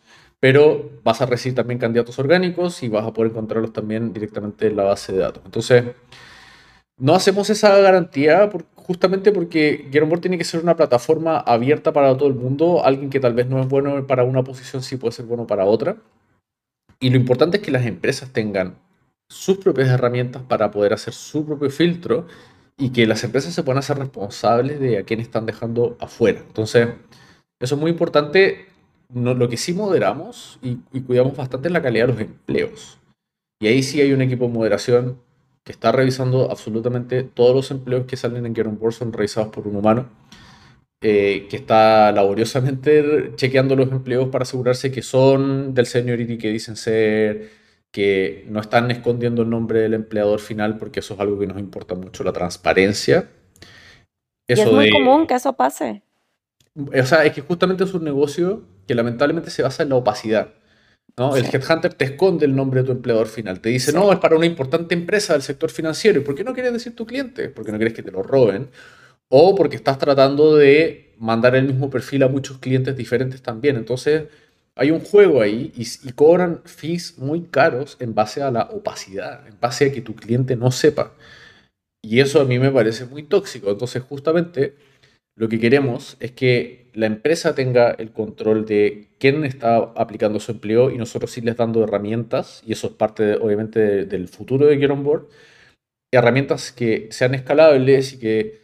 [0.44, 4.76] pero vas a recibir también candidatos orgánicos y vas a poder encontrarlos también directamente en
[4.76, 5.42] la base de datos.
[5.46, 5.86] Entonces,
[6.98, 12.28] no hacemos esa garantía justamente porque Board tiene que ser una plataforma abierta para todo
[12.28, 12.84] el mundo.
[12.84, 15.64] Alguien que tal vez no es bueno para una posición sí puede ser bueno para
[15.64, 15.96] otra.
[17.00, 18.76] Y lo importante es que las empresas tengan
[19.30, 22.26] sus propias herramientas para poder hacer su propio filtro
[22.76, 26.40] y que las empresas se puedan hacer responsables de a quién están dejando afuera.
[26.46, 26.88] Entonces,
[27.58, 28.73] eso es muy importante.
[29.12, 32.98] Lo que sí moderamos y, y cuidamos bastante es la calidad de los empleos.
[33.60, 35.18] Y ahí sí hay un equipo de moderación
[35.64, 39.66] que está revisando absolutamente todos los empleos que salen en Get Board son revisados por
[39.66, 40.10] un humano,
[41.02, 46.76] eh, que está laboriosamente chequeando los empleos para asegurarse que son del seniority que dicen
[46.76, 47.50] ser,
[47.90, 51.58] que no están escondiendo el nombre del empleador final, porque eso es algo que nos
[51.58, 53.30] importa mucho, la transparencia.
[54.46, 56.02] Eso y es muy común que eso pase.
[56.74, 60.48] O sea, es que justamente es un negocio que lamentablemente se basa en la opacidad.
[61.16, 61.36] ¿no?
[61.36, 63.60] El headhunter te esconde el nombre de tu empleador final.
[63.60, 66.20] Te dice, no, es para una importante empresa del sector financiero.
[66.20, 67.48] ¿Y por qué no quieres decir tu cliente?
[67.48, 68.68] Porque no quieres que te lo roben.
[69.28, 73.76] O porque estás tratando de mandar el mismo perfil a muchos clientes diferentes también.
[73.76, 74.24] Entonces,
[74.76, 79.46] hay un juego ahí y, y cobran fees muy caros en base a la opacidad,
[79.46, 81.12] en base a que tu cliente no sepa.
[82.02, 83.70] Y eso a mí me parece muy tóxico.
[83.70, 84.74] Entonces, justamente,
[85.36, 90.52] lo que queremos es que la empresa tenga el control de quién está aplicando su
[90.52, 94.78] empleo y nosotros sí les dando herramientas, y eso es parte obviamente del futuro de
[94.78, 95.28] Get On Board,
[96.12, 98.60] herramientas que sean escalables y que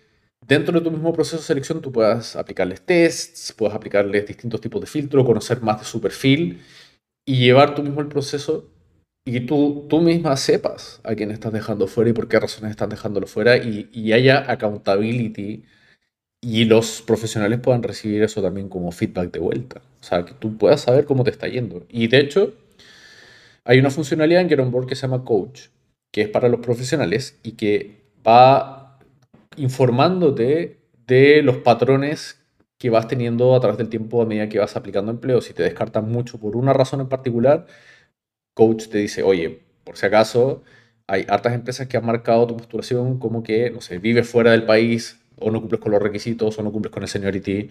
[0.47, 4.81] dentro de tu mismo proceso de selección tú puedas aplicarles tests, puedas aplicarles distintos tipos
[4.81, 6.61] de filtros, conocer más de su perfil
[7.27, 8.71] y llevar tú mismo el proceso
[9.25, 12.89] y tú, tú misma sepas a quién estás dejando fuera y por qué razones estás
[12.89, 15.65] dejándolo fuera y, y haya accountability
[16.41, 19.83] y los profesionales puedan recibir eso también como feedback de vuelta.
[20.01, 21.85] O sea, que tú puedas saber cómo te está yendo.
[21.89, 22.55] Y de hecho,
[23.65, 25.69] hay una funcionalidad en Get On Board que se llama Coach,
[26.11, 28.99] que es para los profesionales y que va
[29.57, 32.41] informándote de los patrones
[32.79, 35.43] que vas teniendo a través del tiempo a medida que vas aplicando empleo.
[35.43, 37.67] Si te descartan mucho por una razón en particular,
[38.55, 40.63] Coach te dice, oye, por si acaso,
[41.07, 44.65] hay hartas empresas que han marcado tu postulación como que, no sé, vives fuera del
[44.65, 47.71] país, o no cumples con los requisitos o no cumples con el seniority.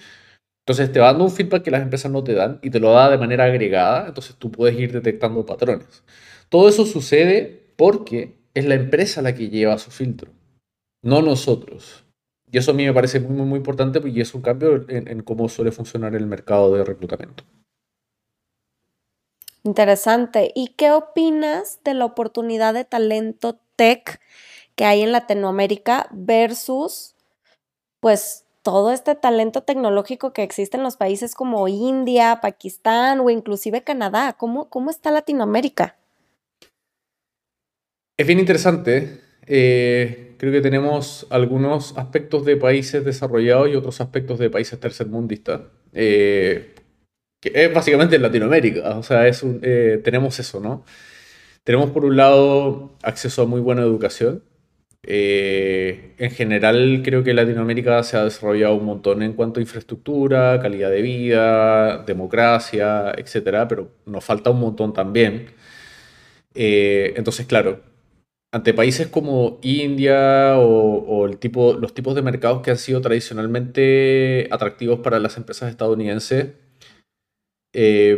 [0.65, 2.91] Entonces te va dando un feedback que las empresas no te dan y te lo
[2.91, 6.03] da de manera agregada, entonces tú puedes ir detectando patrones.
[6.49, 10.31] Todo eso sucede porque es la empresa la que lleva su filtro,
[11.01, 12.05] no nosotros.
[12.51, 15.21] Y eso a mí me parece muy, muy, importante y es un cambio en, en
[15.21, 17.43] cómo suele funcionar el mercado de reclutamiento.
[19.63, 20.51] Interesante.
[20.55, 24.19] ¿Y qué opinas de la oportunidad de talento tech
[24.75, 27.15] que hay en Latinoamérica versus
[27.99, 33.83] pues todo este talento tecnológico que existe en los países como India, Pakistán o inclusive
[33.83, 34.35] Canadá.
[34.37, 35.97] ¿Cómo, cómo está Latinoamérica?
[38.17, 39.21] Es bien interesante.
[39.47, 45.61] Eh, creo que tenemos algunos aspectos de países desarrollados y otros aspectos de países tercermundistas.
[45.93, 46.75] Eh,
[47.41, 48.97] que es básicamente Latinoamérica.
[48.97, 50.83] O sea, es eh, tenemos eso, ¿no?
[51.63, 54.43] Tenemos por un lado acceso a muy buena educación,
[55.03, 60.59] eh, en general, creo que Latinoamérica se ha desarrollado un montón en cuanto a infraestructura,
[60.61, 65.47] calidad de vida, democracia, etcétera, pero nos falta un montón también.
[66.53, 67.81] Eh, entonces, claro,
[68.51, 74.47] ante países como India o, el tipo, los tipos de mercados que han sido tradicionalmente
[74.51, 76.53] atractivos para las empresas estadounidenses,
[77.73, 78.17] eh,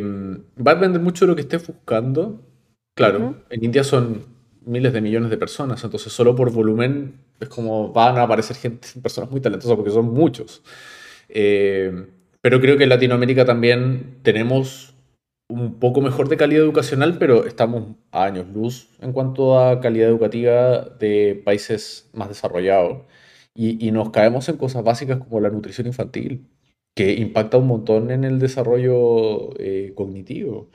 [0.65, 2.41] va a depender mucho de lo que estés buscando.
[2.95, 4.30] Claro, en India son
[4.65, 8.87] miles de millones de personas, entonces solo por volumen es como van a aparecer gente,
[9.01, 10.61] personas muy talentosas porque son muchos.
[11.29, 12.07] Eh,
[12.41, 14.95] pero creo que en Latinoamérica también tenemos
[15.51, 20.09] un poco mejor de calidad educacional, pero estamos a años luz en cuanto a calidad
[20.09, 23.03] educativa de países más desarrollados.
[23.53, 26.47] Y, nos caemos en cosas básicas como la nutrición infantil,
[26.95, 30.69] que impacta un montón en el desarrollo eh, cognitivo.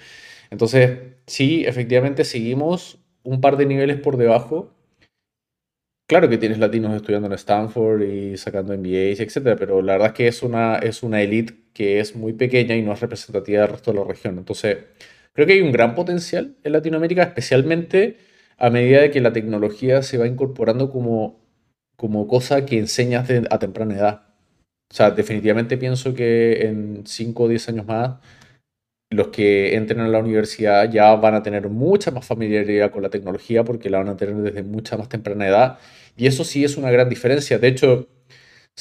[0.50, 4.72] Entonces, sí, efectivamente seguimos un par de niveles por debajo.
[6.08, 10.14] Claro que tienes latinos estudiando en Stanford y sacando MBAs, etcétera, pero la verdad es
[10.14, 13.70] que es una, es una elite que es muy pequeña y no es representativa del
[13.70, 14.38] resto de la región.
[14.38, 14.78] Entonces,
[15.32, 18.18] creo que hay un gran potencial en Latinoamérica, especialmente
[18.56, 21.40] a medida de que la tecnología se va incorporando como,
[21.96, 24.22] como cosa que enseñas a temprana edad.
[24.88, 28.20] O sea, definitivamente pienso que en 5 o 10 años más
[29.10, 33.10] los que entren a la universidad ya van a tener mucha más familiaridad con la
[33.10, 35.78] tecnología porque la van a tener desde mucha más temprana edad.
[36.16, 37.58] Y eso sí es una gran diferencia.
[37.58, 38.08] De hecho,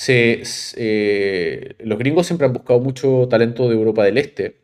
[0.07, 4.61] eh, los gringos siempre han buscado mucho talento de Europa del Este.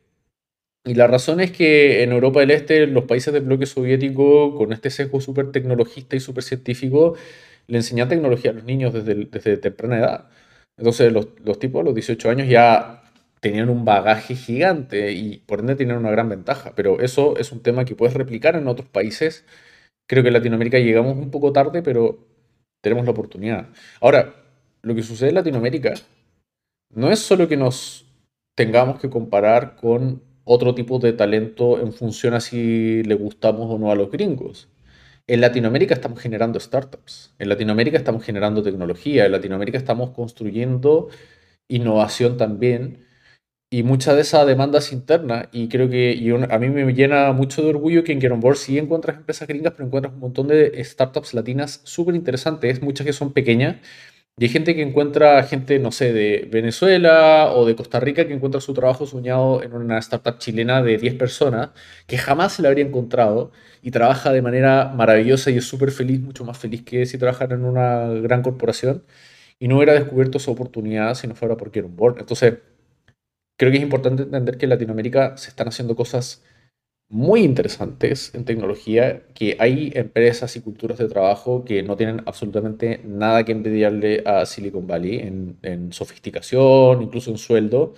[0.84, 4.74] Y la razón es que en Europa del Este, los países del bloque soviético, con
[4.74, 7.16] este sesgo súper tecnologista y súper científico,
[7.68, 10.30] le enseñan tecnología a los niños desde, desde temprana edad.
[10.78, 13.01] Entonces, los, los tipos a los 18 años ya
[13.42, 16.74] tenían un bagaje gigante y por ende tenían una gran ventaja.
[16.76, 19.46] Pero eso es un tema que puedes replicar en otros países.
[20.08, 22.28] Creo que en Latinoamérica llegamos un poco tarde, pero
[22.82, 23.70] tenemos la oportunidad.
[24.00, 24.36] Ahora,
[24.84, 25.94] lo que sucede en Latinoamérica
[26.94, 28.06] no es solo que nos
[28.56, 33.78] tengamos que comparar con otro tipo de talento en función a si le gustamos o
[33.80, 34.70] no a los gringos.
[35.28, 41.10] En Latinoamérica estamos generando startups, en Latinoamérica estamos generando tecnología, en Latinoamérica estamos construyendo
[41.70, 43.06] innovación también
[43.74, 46.12] y mucha de esa demanda es interna y creo que
[46.50, 49.48] a mí me llena mucho de orgullo que en Get On Board sí encuentras empresas
[49.48, 53.78] gringas, pero encuentras un montón de startups latinas súper interesantes, muchas que son pequeñas,
[54.38, 58.34] y hay gente que encuentra gente, no sé, de Venezuela o de Costa Rica que
[58.34, 61.70] encuentra su trabajo soñado en una startup chilena de 10 personas
[62.08, 63.52] que jamás se la habría encontrado
[63.82, 67.56] y trabaja de manera maravillosa y es súper feliz, mucho más feliz que si trabajara
[67.56, 69.04] en una gran corporación
[69.60, 72.20] y no hubiera descubierto su oportunidad si no fuera por Get On Board.
[72.20, 72.56] Entonces,
[73.62, 76.44] creo que es importante entender que en Latinoamérica se están haciendo cosas
[77.10, 83.02] muy interesantes en tecnología, que hay empresas y culturas de trabajo que no tienen absolutamente
[83.06, 85.20] nada que envidiarle a Silicon Valley
[85.62, 87.94] en, sofisticación, incluso en sueldo,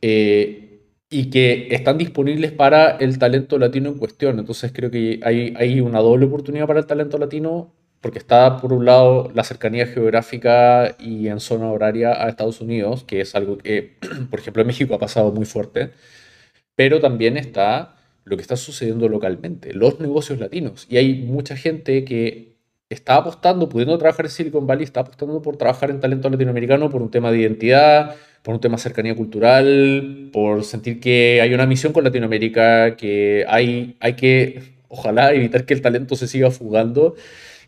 [0.00, 4.38] eh, y que están disponibles para el talento latino en cuestión.
[4.38, 8.72] Entonces creo que hay, hay una doble oportunidad para el talento latino, porque está por
[8.72, 13.56] un lado la cercanía geográfica y en zona horaria a Estados Unidos, que es algo
[13.58, 13.96] que,
[14.30, 15.90] por ejemplo, en México ha pasado muy fuerte,
[16.74, 20.86] pero también está lo que está sucediendo localmente, los negocios latinos.
[20.90, 22.56] Y hay mucha gente que
[22.90, 27.02] está apostando, pudiendo trabajar en Silicon Valley, está apostando por trabajar en talento latinoamericano por
[27.02, 31.66] un tema de identidad, por un tema de cercanía cultural, por sentir que hay una
[31.66, 37.14] misión con Latinoamérica, que hay, hay que, ojalá, evitar que el talento se siga fugando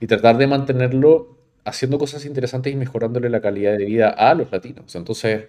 [0.05, 4.53] y tratar de mantenerlo haciendo cosas interesantes y mejorándole la calidad de vida a los
[4.53, 4.95] latinos.
[4.97, 5.47] Entonces,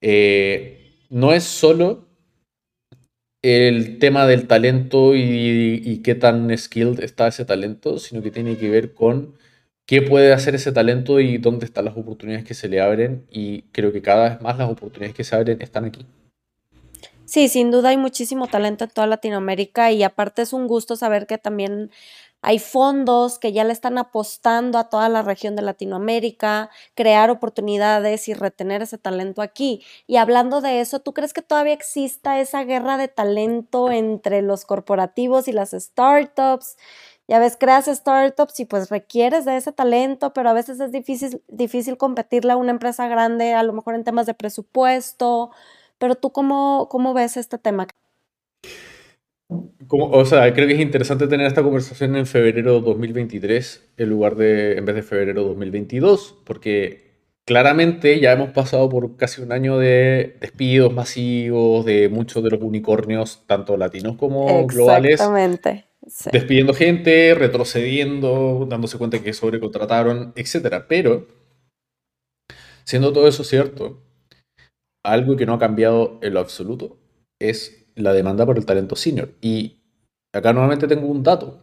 [0.00, 2.08] eh, no es solo
[3.42, 8.70] el tema del talento y, qué tan skilled está ese talento, sino que tiene que
[8.70, 9.34] ver con
[9.84, 13.26] qué puede hacer ese talento y dónde están las oportunidades que se le abren.
[13.30, 16.06] Y creo que cada vez más las oportunidades que se abren están aquí.
[17.26, 21.26] Sí, sin duda hay muchísimo talento en toda Latinoamérica y aparte es un gusto saber
[21.26, 21.90] que también
[22.46, 28.28] hay fondos que ya le están apostando a toda la región de Latinoamérica, crear oportunidades
[28.28, 29.82] y retener ese talento aquí.
[30.06, 34.66] Y hablando de eso, ¿tú crees que todavía exista esa guerra de talento entre los
[34.66, 36.76] corporativos y las startups?
[37.26, 41.42] Ya ves, creas startups y pues requieres de ese talento, pero a veces es difícil,
[41.48, 45.50] difícil competirle a una empresa grande, a lo mejor en temas de presupuesto.
[45.98, 47.86] Pero tú, ¿cómo, cómo ves este tema?
[49.48, 54.78] O sea, creo que es interesante tener esta conversación en febrero 2023 en lugar de,
[54.78, 57.04] en vez de febrero 2022, porque
[57.44, 62.62] claramente ya hemos pasado por casi un año de despidos masivos de muchos de los
[62.62, 65.12] unicornios, tanto latinos como globales.
[65.12, 65.84] Exactamente.
[66.32, 70.84] Despidiendo gente, retrocediendo, dándose cuenta que sobrecontrataron, etc.
[70.86, 71.26] Pero,
[72.84, 74.02] siendo todo eso cierto,
[75.02, 76.98] algo que no ha cambiado en lo absoluto
[77.40, 79.30] es la demanda por el talento senior.
[79.40, 79.78] Y
[80.32, 81.60] acá nuevamente tengo un dato.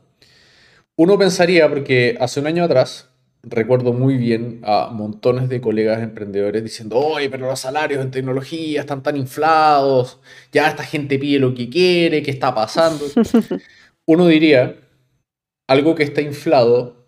[0.98, 3.10] Uno pensaría, porque hace un año atrás,
[3.44, 8.82] recuerdo muy bien a montones de colegas emprendedores diciendo, oye, pero los salarios en tecnología
[8.82, 10.20] están tan inflados,
[10.52, 13.06] ya esta gente pide lo que quiere, ¿qué está pasando?
[14.06, 14.76] Uno diría,
[15.68, 17.08] algo que está inflado,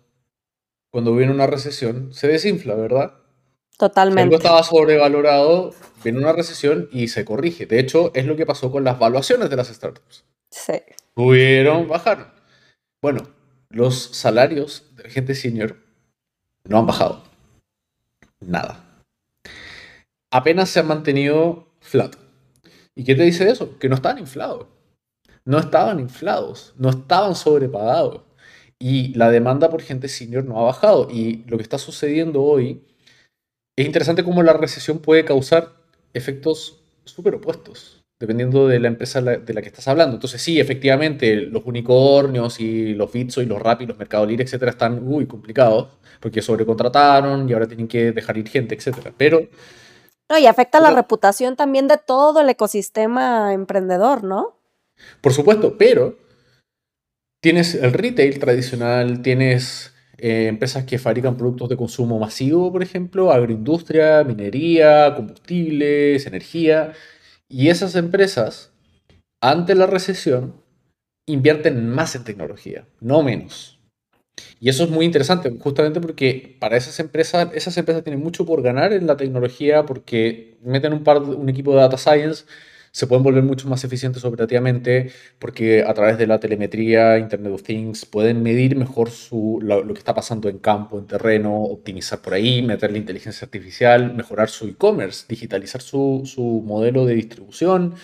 [0.90, 3.23] cuando viene una recesión, se desinfla, ¿verdad?
[3.78, 4.22] Totalmente.
[4.22, 7.66] algo estaba sobrevalorado, viene una recesión y se corrige.
[7.66, 10.24] De hecho, es lo que pasó con las valuaciones de las startups.
[10.50, 10.74] Sí.
[11.14, 12.34] Tuvieron, bajar.
[13.02, 13.28] Bueno,
[13.68, 15.76] los salarios de la gente senior
[16.64, 17.24] no han bajado.
[18.40, 18.84] Nada.
[20.30, 22.16] Apenas se han mantenido flat.
[22.94, 23.78] ¿Y qué te dice eso?
[23.78, 24.66] Que no estaban inflados.
[25.44, 28.22] No estaban inflados, no estaban sobrepagados.
[28.78, 31.08] Y la demanda por gente senior no ha bajado.
[31.10, 32.84] Y lo que está sucediendo hoy
[33.76, 35.72] es interesante cómo la recesión puede causar
[36.12, 40.14] efectos súper opuestos, dependiendo de la empresa de la que estás hablando.
[40.14, 44.70] Entonces, sí, efectivamente, los unicornios y los Bitso y los Rappi, los Mercado Libre, etcétera,
[44.70, 45.88] están muy complicados
[46.20, 49.12] porque sobrecontrataron y ahora tienen que dejar ir gente, etcétera.
[49.16, 49.48] Pero.
[50.30, 54.56] No, y afecta la reputación también de todo el ecosistema emprendedor, ¿no?
[55.20, 56.16] Por supuesto, pero
[57.42, 63.32] tienes el retail tradicional, tienes eh, empresas que fabrican productos de consumo masivo, por ejemplo,
[63.32, 66.92] agroindustria, minería, combustibles, energía.
[67.48, 68.72] Y esas empresas,
[69.40, 70.54] ante la recesión,
[71.26, 73.78] invierten más en tecnología, no menos.
[74.60, 78.62] Y eso es muy interesante, justamente porque para esas empresas, esas empresas tienen mucho por
[78.62, 82.44] ganar en la tecnología porque meten un, par, un equipo de data science
[82.94, 87.64] se pueden volver mucho más eficientes operativamente porque a través de la telemetría, Internet of
[87.64, 92.34] Things, pueden medir mejor su, lo, que está pasando en campo, en terreno, optimizar por
[92.34, 97.94] ahí, meter la inteligencia artificial, mejorar su e-commerce, digitalizar su, su modelo de distribución,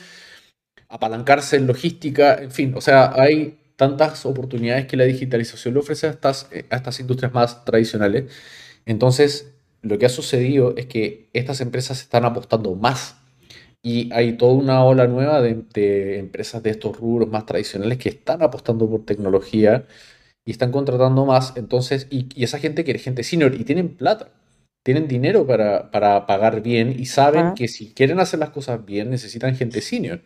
[0.89, 6.09] apalancarse en logística, en fin, o sea, hay tantas oportunidades que la digitalización le ofrece
[6.09, 8.25] a estas, a estas industrias más tradicionales.
[8.87, 13.20] Entonces, lo que ha sucedido es que estas empresas están apostando más
[13.83, 18.43] y hay toda una ola nueva de, empresas de estos rubros más tradicionales que están
[18.43, 19.87] apostando por tecnología
[20.45, 21.55] y están contratando más.
[21.57, 24.33] Entonces, y, esa gente quiere gente senior y tienen plata,
[24.85, 25.91] tienen dinero para,
[26.27, 30.23] pagar bien y saben que si quieren hacer las cosas bien necesitan gente senior.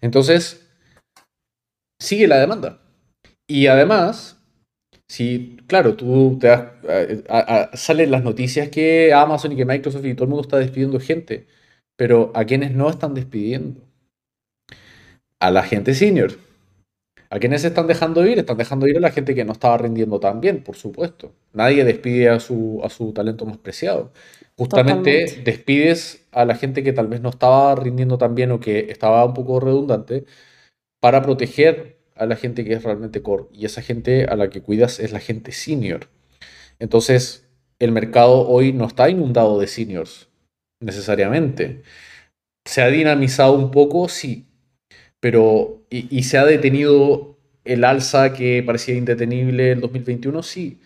[0.00, 0.68] Entonces,
[2.00, 2.82] sigue la demanda.
[3.48, 4.38] Y además,
[5.08, 6.48] si, claro, tú te
[7.74, 11.46] salen las noticias que Amazon y que Microsoft y todo el mundo está despidiendo gente
[11.98, 13.80] pero ¿a quienes no están despidiendo?
[15.40, 16.30] A la gente senior.
[17.28, 18.38] ¿A quiénes están dejando ir?
[18.38, 21.32] Están dejando ir a la gente que no estaba rindiendo tan bien, por supuesto.
[21.52, 24.12] Nadie despide a su, a su talento más preciado.
[24.56, 25.50] Justamente Totalmente.
[25.50, 29.24] despides a la gente que tal vez no estaba rindiendo tan bien o que estaba
[29.24, 30.24] un poco redundante
[31.00, 33.46] para proteger a la gente que es realmente core.
[33.52, 36.06] Y esa gente a la que cuidas es la gente senior.
[36.78, 37.48] Entonces,
[37.80, 40.27] el mercado hoy no está inundado de seniors,
[40.80, 41.82] necesariamente.
[42.64, 44.48] Se ha dinamizado un poco, sí,
[45.20, 50.80] pero y, y se ha detenido el alza que parecía indetenible en 2021, sí,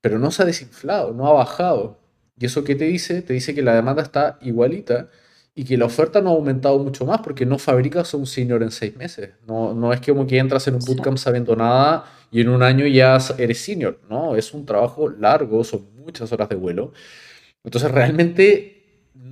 [0.00, 2.00] pero no se ha desinflado, no ha bajado.
[2.38, 3.22] ¿Y eso qué te dice?
[3.22, 5.10] Te dice que la demanda está igualita
[5.54, 8.62] y que la oferta no ha aumentado mucho más porque no fabricas a un senior
[8.62, 9.30] en seis meses.
[9.46, 12.86] No, no es como que entras en un bootcamp sabiendo nada y en un año
[12.86, 13.98] ya eres senior.
[14.10, 16.92] No, es un trabajo largo, son muchas horas de vuelo.
[17.64, 18.75] Entonces realmente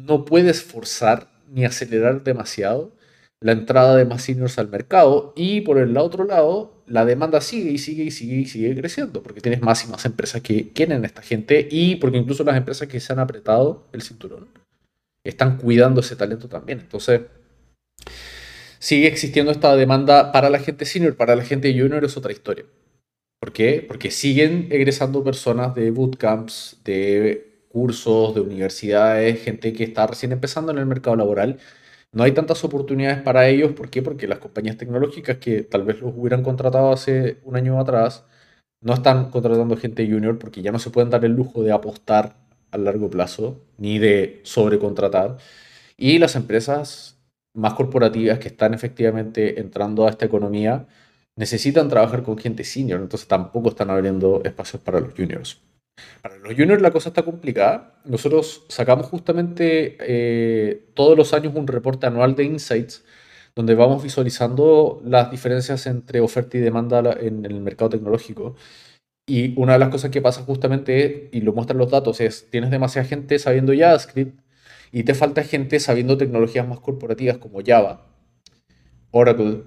[0.07, 2.93] no puedes forzar ni acelerar demasiado
[3.41, 7.71] la entrada de más seniors al mercado y por el otro lado la demanda sigue
[7.71, 11.05] y sigue y sigue y sigue creciendo porque tienes más y más empresas que quieren
[11.05, 14.49] a esta gente y porque incluso las empresas que se han apretado el cinturón
[15.25, 16.81] están cuidando ese talento también.
[16.81, 17.23] Entonces
[18.79, 22.65] sigue existiendo esta demanda para la gente senior, para la gente junior es otra historia.
[23.41, 23.85] ¿Por qué?
[23.87, 30.73] Porque siguen egresando personas de bootcamps, de cursos, de universidades, gente que está recién empezando
[30.73, 31.59] en el mercado laboral.
[32.13, 33.73] No hay tantas oportunidades para ellos.
[33.73, 34.03] ¿Por qué?
[34.03, 38.25] Porque las compañías tecnológicas que tal vez los hubieran contratado hace un año atrás
[38.81, 42.37] no están contratando gente junior porque ya no se pueden dar el lujo de apostar
[42.71, 45.39] a largo plazo ni de sobrecontratar.
[45.97, 47.19] Y las empresas
[47.55, 50.87] más corporativas que están efectivamente entrando a esta economía
[51.37, 55.61] necesitan trabajar con gente senior, entonces tampoco están abriendo espacios para los juniors.
[56.23, 58.01] Para los juniors la cosa está complicada.
[58.05, 63.05] Nosotros sacamos justamente eh, todos los años un reporte anual de insights
[63.55, 68.57] donde vamos visualizando las diferencias entre oferta y demanda en el mercado tecnológico.
[69.27, 72.51] Y una de las cosas que pasa justamente, es, y lo muestran los datos, es
[72.51, 74.39] tienes demasiada gente sabiendo JavaScript
[74.93, 78.07] y te falta gente sabiendo tecnologías más corporativas como Java,
[79.11, 79.65] Oracle,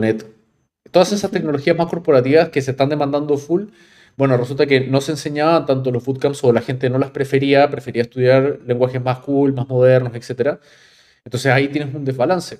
[0.00, 0.26] .NET.
[0.90, 3.68] Todas esas tecnologías más corporativas que se están demandando full,
[4.16, 7.68] bueno, resulta que no se enseñaban tanto los bootcamps o la gente no las prefería,
[7.70, 10.58] prefería estudiar lenguajes más cool, más modernos, etc.
[11.24, 12.58] Entonces ahí tienes un desbalance.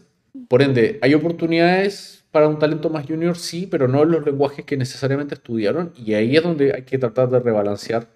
[0.48, 3.36] Por ende, ¿hay oportunidades para un talento más junior?
[3.36, 7.30] Sí, pero no los lenguajes que necesariamente estudiaron y ahí es donde hay que tratar
[7.30, 8.08] de rebalancear.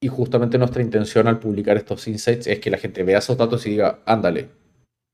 [0.00, 3.66] Y justamente nuestra intención al publicar estos insights es que la gente vea esos datos
[3.66, 4.48] y diga, ándale,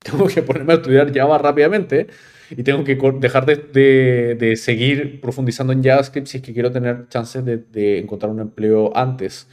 [0.04, 2.06] tengo que ponerme a estudiar Java rápidamente
[2.50, 6.70] y tengo que dejar de, de- de seguir profundizando en JavaScript si es que quiero
[6.70, 9.48] tener chances de, de encontrar un empleo antes.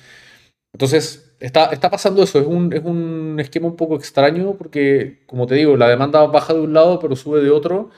[0.74, 5.48] Entonces, está, está pasando eso, es un, es un esquema un poco extraño porque, como
[5.48, 7.90] te digo, la demanda baja de un lado pero sube de otro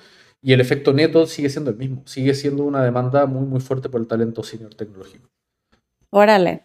[0.41, 3.89] y el efecto neto sigue siendo el mismo, sigue siendo una demanda muy, muy fuerte
[3.89, 5.27] por el talento senior tecnológico.
[6.11, 6.63] Órale.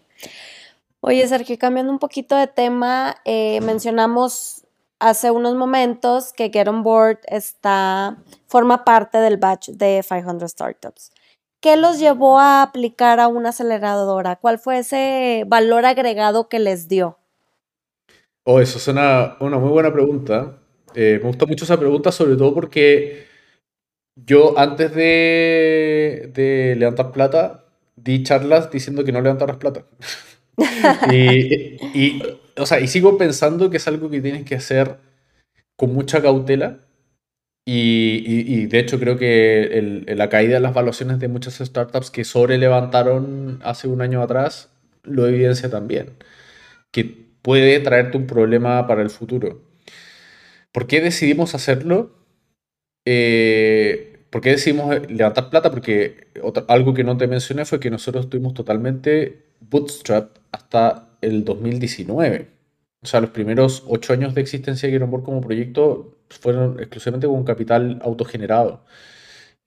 [1.01, 4.67] Oye, Sergio, cambiando un poquito de tema, eh, mencionamos
[4.99, 11.13] hace unos momentos que Get On Board está, forma parte del batch de 500 Startups.
[11.61, 14.37] ¿Qué los llevó a aplicar a una aceleradora?
[14.37, 17.19] ¿Cuál fue ese valor agregado que les dio?
[18.45, 20.59] Oh, eso es una, una muy buena pregunta.
[20.95, 23.27] Eh, me gusta mucho esa pregunta, sobre todo porque
[24.15, 27.65] yo antes de, de levantar plata,
[27.97, 29.85] di charlas diciendo que no levantaras plata.
[31.05, 32.23] Y, y,
[32.57, 34.97] o sea, y sigo pensando que es algo que tienes que hacer
[35.77, 36.81] con mucha cautela.
[37.67, 41.57] Y, y- y de hecho creo que el- la caída de las valuaciones de muchas
[41.59, 44.71] startups que sobre levantaron hace un año atrás
[45.05, 46.15] lo evidencia también,
[46.93, 47.05] que
[47.43, 49.63] puede traerte un problema para el futuro.
[50.73, 52.11] ¿Por qué decidimos hacerlo?
[53.07, 55.71] Eh, ¿por qué decidimos levantar plata?
[55.71, 61.45] Porque otra- algo que no te mencioné fue que nosotros estuvimos totalmente bootstrapped hasta el
[61.45, 62.51] 2019.
[63.03, 66.81] O sea, los primeros ocho años de existencia de Get On Board como proyecto fueron
[66.81, 68.85] exclusivamente con capital autogenerado.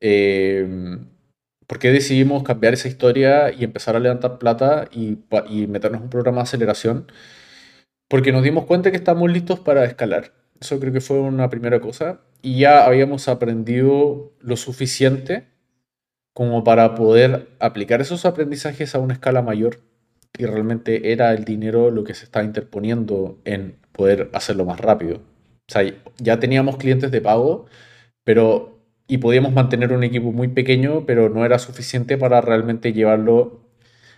[0.01, 0.97] Eh,
[1.71, 5.19] ¿por qué decidimos cambiar esa historia y empezar a levantar plata y,
[5.49, 7.09] y meternos un programa de aceleración?
[8.09, 10.33] Porque nos dimos cuenta que estamos listos para escalar.
[10.59, 12.19] Eso creo que fue una primera cosa.
[12.41, 15.47] Y ya habíamos aprendido lo suficiente
[16.33, 19.79] como para poder aplicar esos aprendizajes a una escala mayor.
[20.37, 25.17] Y realmente era el dinero lo que se estaba interponiendo en poder hacerlo más rápido.
[25.17, 25.83] O sea,
[26.17, 27.65] ya teníamos clientes de pago,
[28.23, 28.71] pero
[29.07, 33.59] y podíamos mantener un equipo muy pequeño, pero no era suficiente para realmente llevarlo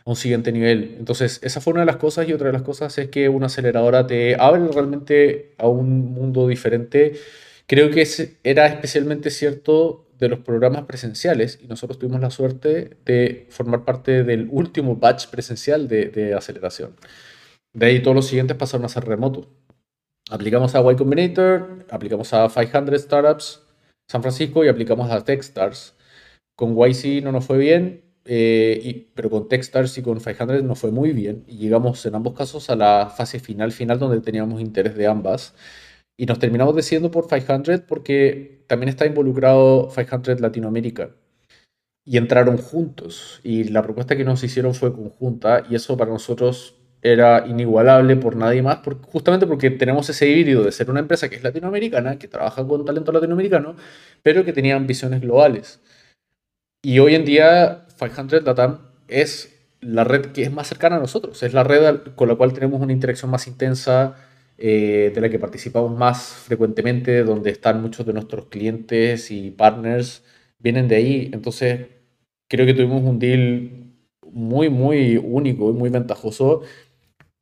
[0.05, 0.95] a un siguiente nivel.
[0.99, 3.47] Entonces, esa fue una de las cosas y otra de las cosas es que una
[3.47, 7.13] aceleradora te abre realmente a un mundo diferente.
[7.65, 8.07] Creo que
[8.43, 14.23] era especialmente cierto de los programas presenciales y nosotros tuvimos la suerte de formar parte
[14.23, 16.95] del último batch presencial de, aceleración.
[17.73, 19.49] De ahí todos los siguientes pasaron a ser remoto.
[20.29, 23.61] Aplicamos a Y Combinator, aplicamos a 500 Startups
[24.07, 25.95] San Francisco y aplicamos a Techstars.
[26.55, 30.79] Con YC no nos fue bien, eh, y, pero con Techstars y con 500 nos
[30.79, 31.43] fue muy bien.
[31.47, 35.55] Y llegamos en ambos casos a la fase final, final donde teníamos interés de ambas.
[36.17, 41.11] Y nos terminamos decidiendo por 500 porque también está involucrado 500 Latinoamérica.
[42.05, 43.39] Y entraron juntos.
[43.43, 45.63] Y la propuesta que nos hicieron fue conjunta.
[45.69, 48.79] Y eso para nosotros era inigualable por nadie más,
[49.11, 52.85] justamente porque tenemos ese híbrido de ser una empresa que es latinoamericana, que trabaja con
[52.85, 53.75] talento latinoamericano,
[54.23, 55.81] pero que tenía ambiciones globales.
[56.81, 61.43] Y hoy en día 500 Latam es la red que es más cercana a nosotros,
[61.43, 64.15] es la red con la cual tenemos una interacción más intensa,
[64.57, 70.23] eh, de la que participamos más frecuentemente, donde están muchos de nuestros clientes y partners,
[70.59, 71.29] vienen de ahí.
[71.33, 71.87] Entonces,
[72.47, 73.71] creo que tuvimos un deal
[74.31, 76.61] muy, muy único y muy ventajoso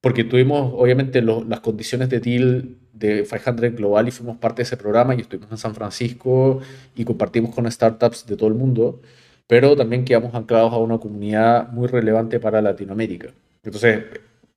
[0.02, 4.78] porque tuvimos obviamente las condiciones de deal de 500 Global y fuimos parte de ese
[4.78, 6.60] programa y estuvimos en San Francisco
[6.96, 9.02] y compartimos con startups de todo el mundo,
[9.48, 13.34] pero también quedamos anclados a una comunidad muy relevante para Latinoamérica.
[13.64, 14.04] Entonces,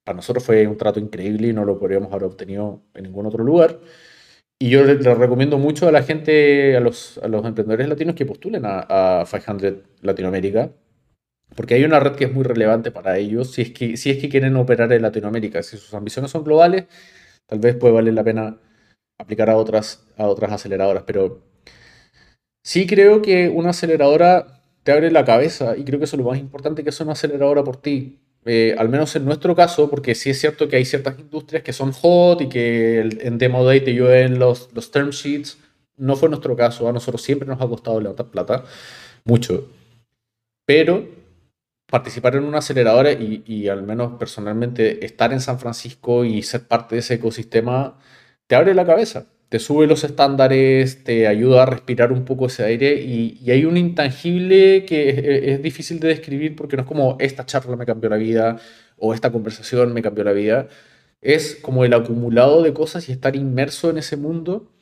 [0.04, 3.44] para nosotros fue un trato increíble y no lo podríamos haber obtenido en ningún otro
[3.44, 3.80] lugar.
[4.58, 8.26] Y yo le, recomiendo mucho a la gente, a los, a los emprendedores latinos que
[8.26, 10.70] postulen a, a 500 Latinoamérica
[11.56, 14.18] porque hay una red que es muy relevante para ellos si es que, si es
[14.18, 15.62] que quieren operar en Latinoamérica.
[15.62, 16.86] Si sus ambiciones son globales,
[17.46, 18.58] tal vez puede valer la pena
[19.18, 21.04] aplicar a otras, a otras aceleradoras.
[21.06, 21.42] Pero
[22.62, 26.30] sí creo que una aceleradora te abre la cabeza y creo que eso es lo
[26.30, 28.20] más importante que es una aceleradora por ti.
[28.46, 31.72] Eh, al menos en nuestro caso, porque sí es cierto que hay ciertas industrias que
[31.72, 35.58] son hot y que en Demo Day te llueven los, los term sheets.
[35.96, 38.64] No fue nuestro caso, a nosotros siempre nos ha costado levantar plata,
[39.24, 39.68] mucho.
[40.66, 41.06] Pero
[41.94, 46.96] participar en una aceleradora y, al menos personalmente estar en San Francisco y ser parte
[46.96, 47.98] de ese ecosistema
[48.46, 52.64] te abre la cabeza, te sube los estándares, te ayuda a respirar un poco ese
[52.64, 57.46] aire y, hay un intangible que es, difícil de describir porque no es como esta
[57.46, 58.56] charla me cambió la vida
[58.98, 60.66] o esta conversación me cambió la vida,
[61.20, 64.72] es como el acumulado de cosas y estar inmerso en ese mundo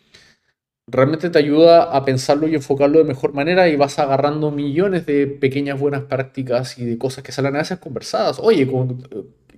[0.86, 5.26] realmente te ayuda a pensarlo y enfocarlo de mejor manera y vas agarrando millones de
[5.26, 8.38] pequeñas buenas prácticas y de cosas que salen a veces conversadas.
[8.38, 8.66] Oye,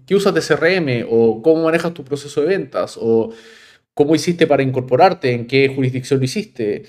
[0.06, 1.06] ¿qué usas de CRM?
[1.08, 2.98] ¿O cómo manejas tu proceso de ventas?
[3.00, 3.30] ¿O
[3.94, 5.32] cómo hiciste para incorporarte?
[5.32, 6.84] ¿En qué jurisdicción lo hiciste?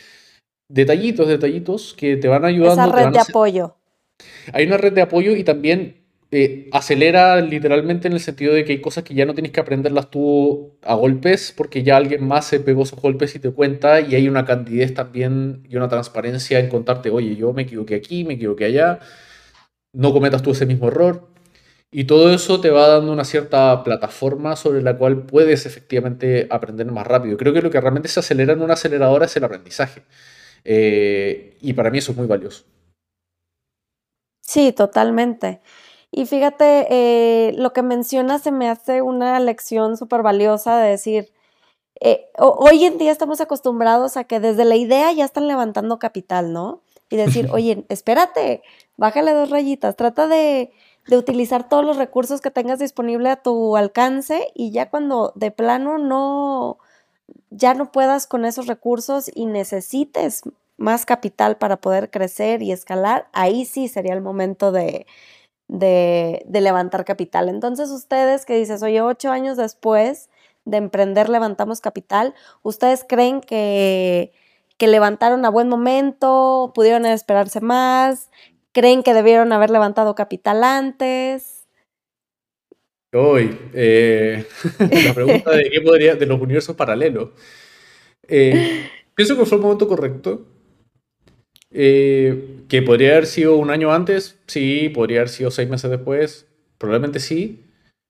[0.67, 2.83] Detallitos, detallitos que te van ayudando.
[2.83, 3.75] Esa red de apoyo.
[4.53, 8.73] Hay una red de apoyo y también eh, acelera literalmente en el sentido de que
[8.73, 12.45] hay cosas que ya no tienes que aprenderlas tú a golpes porque ya alguien más
[12.45, 16.59] se pegó esos golpes y te cuenta y hay una candidez también y una transparencia
[16.59, 18.99] en contarte, oye, yo me equivoqué aquí, me equivoqué allá,
[19.93, 21.34] no cometas tú ese mismo error.
[21.97, 26.87] Y todo eso te va dando una cierta plataforma sobre la cual puedes efectivamente aprender
[26.91, 27.37] más rápido.
[27.37, 30.03] Creo que lo que realmente se acelera en una aceleradora es el aprendizaje.
[30.65, 32.65] Eh, y para mí eso es muy valioso.
[34.41, 35.61] Sí, totalmente.
[36.11, 41.31] Y fíjate, eh, lo que mencionas se me hace una lección súper valiosa de decir,
[42.01, 46.51] eh, hoy en día estamos acostumbrados a que desde la idea ya están levantando capital,
[46.51, 46.81] ¿no?
[47.09, 48.63] Y decir, oye, espérate,
[48.97, 50.73] bájale dos rayitas, trata de,
[51.07, 55.51] de utilizar todos los recursos que tengas disponible a tu alcance y ya cuando de
[55.51, 56.79] plano no,
[57.49, 60.41] ya no puedas con esos recursos y necesites
[60.77, 65.05] más capital para poder crecer y escalar, ahí sí sería el momento de,
[65.67, 67.49] de, levantar capital.
[67.49, 70.29] Entonces ustedes que dices, oye, ocho años después
[70.65, 72.33] de emprender levantamos capital,
[72.63, 74.33] ¿ustedes creen que,
[74.77, 76.71] que levantaron a buen momento?
[76.73, 78.29] ¿Pudieron esperarse más?
[78.75, 81.65] ¿Creen que debieron haber levantado capital antes?
[83.13, 84.45] Hoy, eh,
[85.05, 87.29] la pregunta de qué podría, de los universos paralelos.
[88.27, 90.45] Eh, pienso que fue el momento correcto.
[91.71, 96.45] Eh, que podría haber sido un año antes, sí, podría haber sido seis meses después,
[96.77, 97.63] probablemente sí,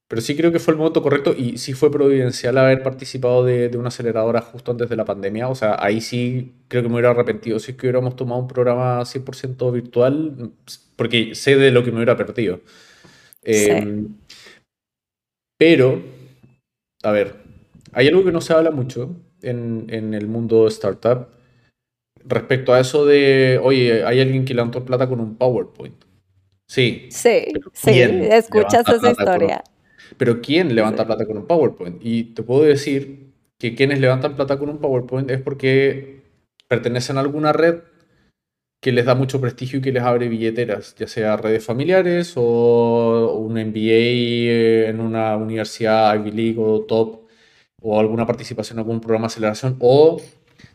[0.08, 3.76] pero sí creo que fue el momento correcto y sí fue providencial haber participado de,
[3.76, 5.50] una aceleradora justo antes de la pandemia.
[5.50, 8.48] O sea, ahí sí creo que me hubiera arrepentido si es que hubiéramos tomado un
[8.48, 10.52] programa 100% virtual,
[10.96, 12.62] porque sé de lo que me hubiera perdido.
[13.42, 14.16] Em,
[15.58, 16.04] pero,
[17.04, 17.36] a ver,
[17.92, 21.30] hay algo que no se habla mucho en, en el mundo startup
[22.28, 26.04] respecto a eso de, oye, hay alguien que levantó plata con un PowerPoint.
[26.68, 27.08] Sí.
[27.12, 29.64] Sí, sí, escuchas esa historia.
[30.18, 31.98] Pero ¿quién levanta plata con un PowerPoint?
[32.04, 36.24] Y te puedo decir que quienes levantan plata con un PowerPoint es porque
[36.68, 37.82] pertenecen a alguna red
[38.82, 43.36] que les da mucho prestigio y que les abre billeteras, ya sea redes familiares o
[43.40, 47.26] un MBA en una universidad Ivy League o top
[47.82, 50.22] o alguna participación en algún programa de aceleración o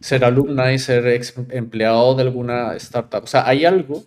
[0.00, 3.24] ser alumna y ser ex empleado de alguna startup.
[3.24, 4.02] O sea, hay algo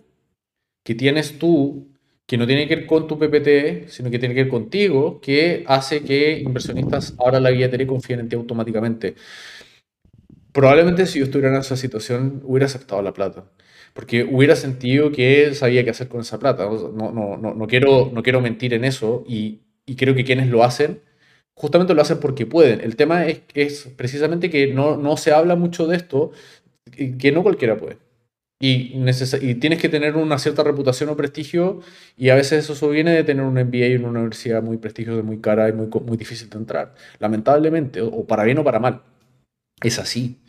[0.84, 1.93] que tienes tú
[2.26, 5.64] que no tiene que ver con tu PPT, sino que tiene que ver contigo, que
[5.66, 9.14] hace que inversionistas ahora la billetera y confíen en ti automáticamente.
[10.52, 13.44] Probablemente si yo estuviera en esa situación hubiera aceptado la plata,
[13.92, 16.64] porque hubiera sentido que sabía qué hacer con esa plata.
[16.66, 20.48] No, no, no, no quiero, no quiero mentir en eso y, y, creo que quienes
[20.48, 21.02] lo hacen,
[21.54, 22.80] justamente lo hacen porque pueden.
[22.80, 26.32] El tema es, es precisamente que no, no se habla mucho de esto,
[27.18, 27.98] que no cualquiera puede.
[28.60, 28.94] Y,
[29.42, 31.80] y, tienes que tener una cierta reputación o prestigio
[32.16, 35.40] y a veces eso viene de tener un MBA en una universidad muy prestigiosa, muy
[35.40, 36.94] cara y muy, muy difícil de entrar.
[37.18, 39.02] Lamentablemente, o para bien o para mal.
[39.82, 40.40] Es así.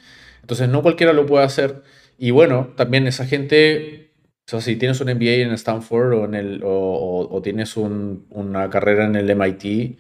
[0.42, 1.84] Entonces no cualquiera lo puede hacer.
[2.18, 4.14] Y bueno, también esa gente,
[4.48, 8.70] o sea, si tienes un MBA en Stanford o, en el, o, tienes un, una
[8.70, 9.98] carrera en el MIT,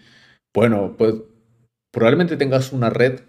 [0.53, 1.15] bueno, pues
[1.91, 3.21] probablemente tengas una red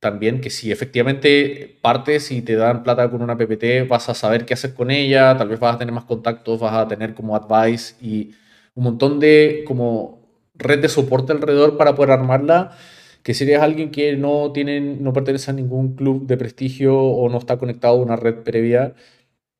[0.00, 4.46] también que si efectivamente partes y te dan plata con una PPT, vas a saber
[4.46, 7.36] qué hacer con ella, tal vez vas a tener más contactos, vas a tener como
[7.36, 8.34] advice y
[8.74, 10.20] un montón de como
[10.54, 12.76] red de soporte alrededor para poder armarla,
[13.22, 17.28] que si eres alguien que no, tiene, no pertenece a ningún club de prestigio o
[17.28, 18.94] no está conectado a una red previa,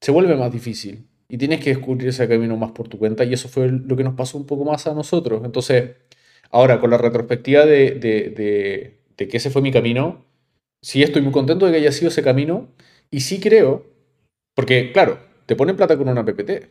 [0.01, 3.33] se vuelve más difícil y tienes que descubrir ese camino más por tu cuenta y
[3.35, 5.43] eso fue lo que nos pasó un poco más a nosotros.
[5.45, 5.93] Entonces,
[6.51, 10.25] ahora con la retrospectiva de, de, de, de que ese fue mi camino,
[10.83, 12.69] sí estoy muy contento de que haya sido ese camino
[13.11, 13.87] y sí creo,
[14.55, 16.71] porque claro, te ponen plata con una PPT,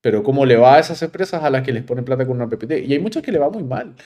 [0.00, 2.48] pero ¿cómo le va a esas empresas a las que les ponen plata con una
[2.48, 2.72] PPT?
[2.86, 3.96] Y hay muchas que le va muy mal.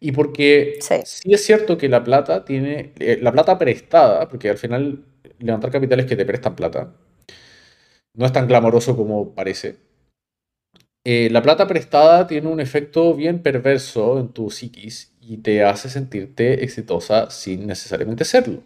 [0.00, 1.32] Y porque sí.
[1.32, 5.04] es cierto que la plata tiene, eh, la plata prestada, porque al final
[5.38, 6.94] levantar capital es que te prestan plata,
[8.14, 9.76] no es tan glamoroso como parece.
[11.04, 15.88] Eh, la plata prestada tiene un efecto bien perverso en tu psiquis y te hace
[15.88, 18.62] sentirte exitosa sin necesariamente serlo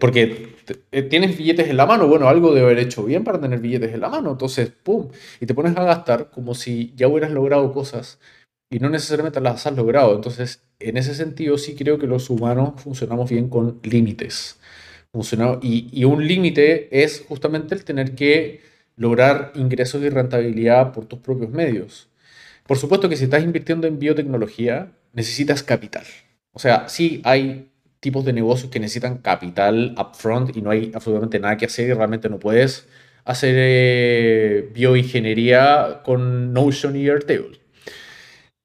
[0.00, 0.54] porque
[0.92, 3.92] eh, tienes billetes en la mano, bueno, algo debe haber hecho bien para tener billetes
[3.92, 5.10] en la mano, entonces, ¡pum!
[5.40, 8.18] Y te pones a gastar como si ya hubieras logrado cosas
[8.70, 10.14] y no necesariamente las has logrado.
[10.14, 14.58] Entonces, en ese sentido, sí creo que los humanos funcionamos bien con límites.
[15.62, 18.62] Y, y un límite es justamente el tener que
[18.96, 22.08] lograr ingresos y rentabilidad por tus propios medios.
[22.66, 26.04] Por supuesto que si estás invirtiendo en biotecnología, necesitas capital.
[26.52, 27.70] O sea, sí hay
[28.04, 31.94] tipos de negocios que necesitan capital upfront y no hay absolutamente nada que hacer y
[31.94, 32.86] realmente no puedes
[33.24, 37.58] hacer eh, bioingeniería con Notion y Airtable.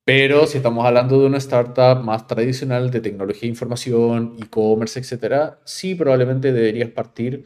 [0.05, 5.59] Pero si estamos hablando de una startup más tradicional de tecnología de información, e-commerce, etcétera,
[5.63, 7.45] sí probablemente deberías partir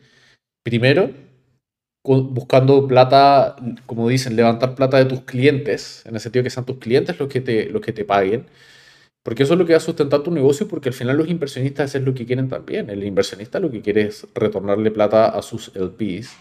[0.64, 1.12] primero
[2.04, 6.78] buscando plata, como dicen, levantar plata de tus clientes, en el sentido que sean tus
[6.80, 8.48] clientes los que te, los que te paguen
[9.24, 11.96] porque eso es lo que va a sustentar tu negocio, porque al final los inversionistas
[11.96, 12.90] es lo que quieren también.
[12.90, 16.36] El inversionista lo que quiere es retornarle plata a sus LPs.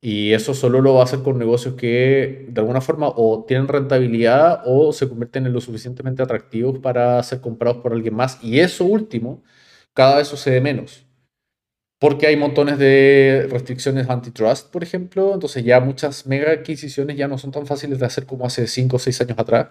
[0.00, 3.68] Y eso solo lo va a hacer con negocios que de alguna forma o tienen
[3.68, 8.38] rentabilidad o se convierten en lo suficientemente atractivos para ser comprados por alguien más.
[8.42, 9.42] Y eso último
[9.94, 11.04] cada vez sucede menos.
[12.00, 15.34] Porque hay montones de restricciones antitrust, por ejemplo.
[15.34, 18.96] Entonces ya muchas mega adquisiciones ya no son tan fáciles de hacer como hace 5
[18.96, 19.68] o 6 años atrás.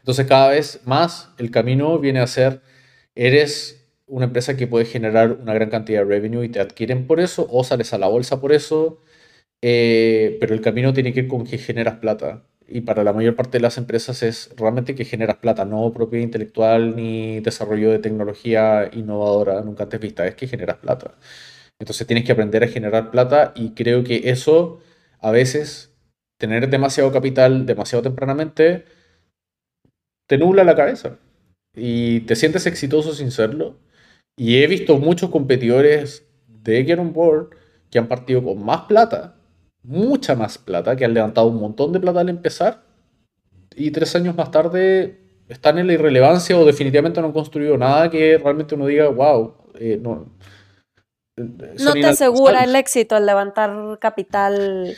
[0.00, 2.62] Entonces cada vez más el camino viene a ser,
[3.14, 7.20] eres una empresa que puede generar una gran cantidad de revenue y te adquieren por
[7.20, 9.00] eso o sales a la bolsa por eso,
[9.62, 12.44] eh, pero el camino tiene que ir con que generas plata.
[12.68, 16.24] Y para la mayor parte de las empresas es realmente que generas plata, no propiedad
[16.24, 21.16] intelectual ni desarrollo de tecnología innovadora nunca antes vista, es que generas plata.
[21.78, 24.80] Entonces tienes que aprender a generar plata y creo que eso
[25.20, 25.94] a veces,
[26.38, 28.84] tener demasiado capital demasiado tempranamente,
[30.30, 31.16] te nubla la cabeza
[31.74, 33.80] y te sientes exitoso sin serlo.
[34.36, 37.48] Y he visto muchos competidores de Get On Board
[37.90, 39.34] que han partido con más plata,
[39.82, 42.84] mucha más plata, que han levantado un montón de plata al empezar
[43.74, 45.18] y tres años más tarde
[45.48, 49.56] están en la irrelevancia o definitivamente no han construido nada que realmente uno diga, wow,
[49.80, 50.26] eh, no.
[51.36, 54.94] No te asegura el éxito al levantar capital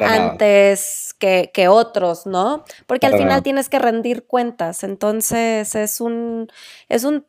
[0.00, 2.64] antes que, que, otros, ¿no?
[2.86, 6.48] Porque al final tienes que rendir cuentas, entonces es un,
[6.88, 7.26] es un,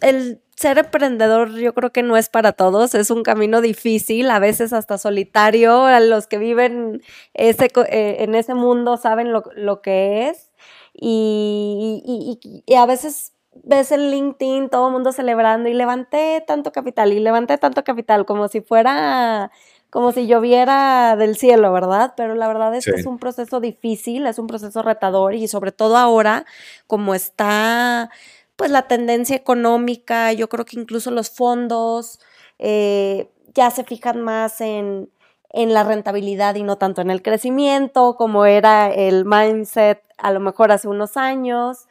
[0.00, 4.38] el ser emprendedor yo creo que no es para todos, es un camino difícil, a
[4.38, 7.02] veces hasta solitario, a los que viven
[7.32, 10.50] ese, eh, en ese mundo saben lo, lo que es.
[10.92, 13.32] Y, y, y, a veces
[13.64, 18.26] ves el LinkedIn, todo el mundo celebrando y levanté tanto capital y levanté tanto capital
[18.26, 19.50] como si fuera
[19.90, 22.14] como si lloviera del cielo, ¿verdad?
[22.16, 25.72] Pero la verdad es que es un proceso difícil, es un proceso retador y sobre
[25.72, 26.46] todo ahora,
[26.86, 28.10] como está
[28.56, 32.20] pues la tendencia económica, yo creo que incluso los fondos
[32.58, 35.10] eh, ya se fijan más en,
[35.50, 40.40] en la rentabilidad y no tanto en el crecimiento, como era el mindset a lo
[40.40, 41.88] mejor hace unos años.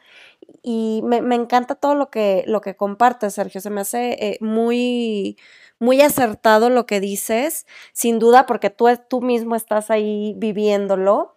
[0.62, 3.60] Y me, encanta todo lo que, lo que compartes, Sergio.
[3.60, 5.36] Se me hace eh, muy,
[5.80, 11.34] muy acertado lo que dices, sin duda, porque tú, tú mismo estás ahí viviéndolo.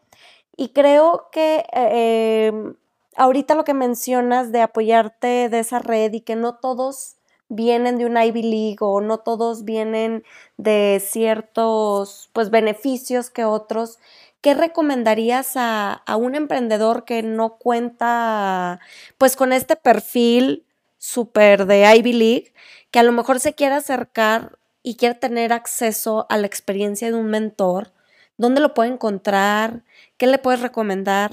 [0.55, 2.75] Y creo que eh, em,
[3.15, 7.15] ahorita lo que mencionas de apoyarte de esa red y que no todos
[7.49, 10.23] vienen de una Ivy League o no todos vienen
[10.57, 13.99] de ciertos pues beneficios que otros.
[14.41, 18.79] ¿Qué recomendarías a, a un emprendedor que no cuenta
[19.17, 20.65] pues con este perfil
[21.03, 22.53] súper de Ivy League,
[22.91, 27.17] que a lo mejor se quiere acercar y quiere tener acceso a la experiencia de
[27.17, 27.91] un mentor?
[28.37, 29.83] ¿Dónde lo puede encontrar?
[30.17, 31.31] ¿Qué le puedes recomendar?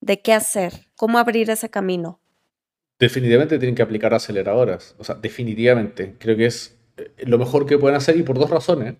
[0.00, 0.86] ¿De qué hacer?
[0.96, 2.20] ¿Cómo abrir ese camino?
[2.98, 4.94] definitivamente tienen que aplicar aceleradoras.
[4.98, 6.16] O sea, definitivamente.
[6.18, 8.96] Creo que es eh, lo mejor que pueden hacer y por dos razones.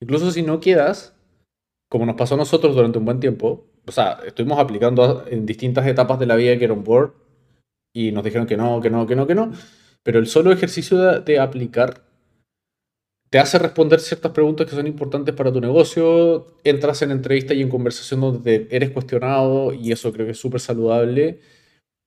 [0.00, 1.14] Incluso si no quedas,
[1.88, 5.86] como nos pasó a nosotros durante un buen tiempo, o sea, estuvimos aplicando en distintas
[5.86, 7.12] etapas de la vida que era un board
[7.92, 9.52] y nos dijeron que no, que no, que no, que no.
[10.02, 12.04] Pero el solo ejercicio de, de aplicar
[13.30, 17.62] te hace responder ciertas preguntas que son importantes para tu negocio, entras en entrevista y
[17.62, 21.40] en conversación donde eres cuestionado y eso creo que es súper saludable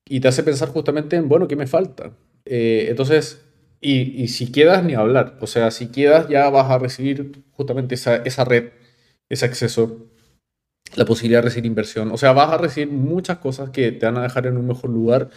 [0.06, 2.12] y te hace pensar justamente en, bueno, ¿qué me falta?
[2.44, 3.42] Eh, entonces,
[3.80, 5.38] y, si quedas, ni hablar.
[5.40, 8.72] O sea, si quedas, ya vas a recibir justamente esa, esa red,
[9.28, 10.06] ese acceso,
[10.96, 12.10] la posibilidad de recibir inversión.
[12.12, 14.90] O sea, vas a recibir muchas cosas que te van a dejar en un mejor
[14.90, 15.30] lugar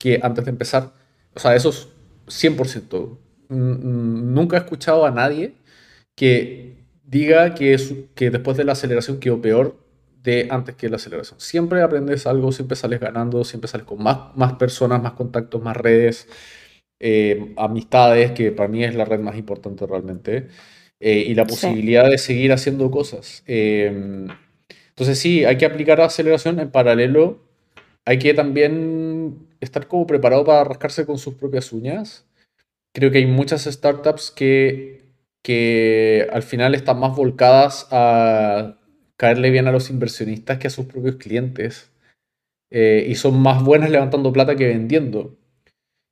[0.00, 0.92] que antes de empezar.
[1.34, 1.88] O sea, eso es
[2.26, 3.18] 100%.
[3.50, 5.54] Nunca he escuchado a nadie
[6.16, 7.76] que diga que,
[8.14, 9.76] que después de la aceleración quedó peor
[10.22, 11.40] de antes que la aceleración.
[11.40, 15.76] Siempre aprendes algo, siempre sales ganando, siempre sales con más, más personas, más contactos, más
[15.76, 16.28] redes,
[17.00, 20.48] eh, amistades, que para mí es la red más importante realmente,
[21.00, 23.42] eh, y la posibilidad de seguir haciendo cosas.
[23.46, 24.28] Em,
[24.90, 27.42] entonces sí, hay que aplicar aceleración en paralelo,
[28.04, 29.09] hay que también
[29.60, 32.26] estar como preparado para rascarse con sus propias uñas.
[32.94, 35.04] Creo que hay muchas startups que,
[35.42, 38.78] que al final están más volcadas a
[39.16, 41.90] caerle bien a los inversionistas que a sus propios clientes.
[42.70, 45.36] Eh, y son más buenas levantando plata que vendiendo.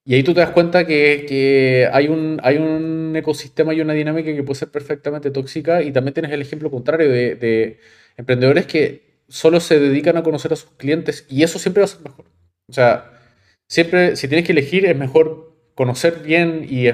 [0.05, 4.35] Y ahí tú te das cuenta que, hay, un, hay un ecosistema y una dinámica
[4.35, 7.79] que puede ser perfectamente tóxica y también tienes el ejemplo contrario de, de
[8.17, 11.89] emprendedores que solo se dedican a conocer a sus clientes y eso siempre va a
[11.89, 12.25] ser mejor.
[12.69, 13.18] O sea,
[13.69, 16.89] siempre si tienes que elegir es mejor conocer bien y,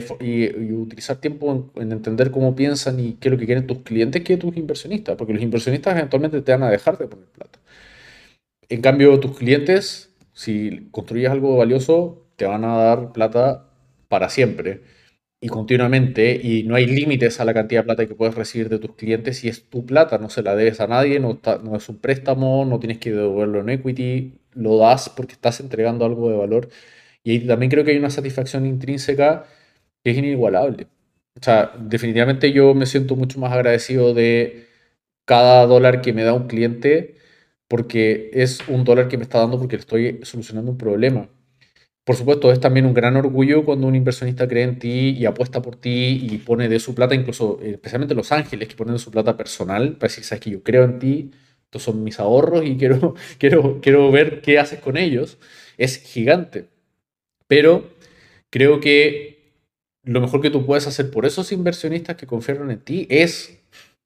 [0.75, 4.37] utilizar tiempo en, entender cómo piensan y qué es lo que quieren tus clientes que
[4.37, 7.59] tus inversionistas, porque los inversionistas eventualmente te van a dejar de poner plata.
[8.69, 13.71] En cambio, tus clientes, si construyes algo valioso, te van a dar plata
[14.09, 14.83] para siempre
[15.45, 18.79] y continuamente y no hay límites a la cantidad de plata que puedes recibir de
[18.79, 21.89] tus clientes si es tu plata, no se la debes a nadie, no, no es
[21.91, 26.37] un préstamo, no tienes que devolverlo en equity, lo das porque estás entregando algo de
[26.39, 26.69] valor
[27.25, 29.47] y también creo que hay una satisfacción intrínseca
[30.05, 30.89] que es inigualable.
[31.41, 34.69] O sea, definitivamente yo me siento mucho más agradecido de
[35.27, 37.17] cada dólar que me da un cliente
[37.69, 41.29] porque es un dólar que me está dando porque le estoy solucionando un problema.
[42.05, 45.63] Por supuesto, es también un gran orgullo cuando un inversionista cree en ti y apuesta
[45.63, 49.11] por ti y pone de su plata, incluso especialmente Los Ángeles, que ponen de su
[49.11, 51.31] plata personal, para decir, sabes que yo creo en ti,
[51.65, 55.39] estos son mis ahorros y quiero, quiero, quiero ver qué haces con ellos.
[55.79, 56.69] Es gigante.
[57.49, 57.91] Pero
[58.51, 59.35] creo que
[60.05, 63.59] lo mejor que tú puedes hacer por esos inversionistas que confiaron en ti es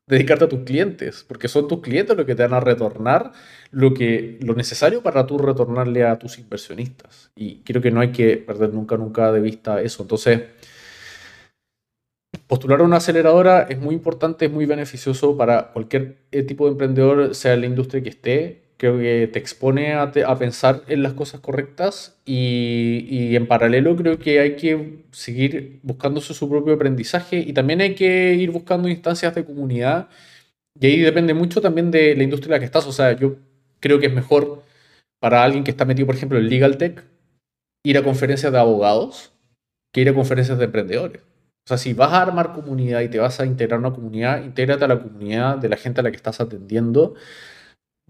[0.08, 3.32] dedicarte a tus clientes, porque son tus clientes los que te van a retornar
[3.70, 7.30] lo, que, lo necesario para tú retornarle a tus inversionistas.
[7.36, 10.02] Y creo que no hay que perder nunca, nunca de vista eso.
[10.02, 10.42] Entonces,
[12.46, 16.72] postular a una aceleradora es muy importante, es muy beneficioso para cualquier eh, tipo de
[16.72, 21.40] emprendedor, sea la industria que esté creo que te expone a, pensar en las cosas
[21.40, 27.80] correctas y, en paralelo creo que hay que seguir buscándose su propio aprendizaje y también
[27.80, 30.08] hay que ir buscando instancias de comunidad
[30.80, 32.86] y ahí depende mucho también de la industria en la que estás.
[32.86, 33.36] O sea, yo
[33.80, 34.62] creo que es mejor
[35.20, 37.04] para alguien que está metido, por ejemplo, en Legal Tech,
[37.84, 39.32] ir a conferencias de abogados
[39.92, 41.22] que ir a conferencias de emprendedores.
[41.22, 44.44] O sea, si vas a armar comunidad y te vas a integrar a una comunidad,
[44.44, 47.14] intégrate a la comunidad de la gente a la que estás atendiendo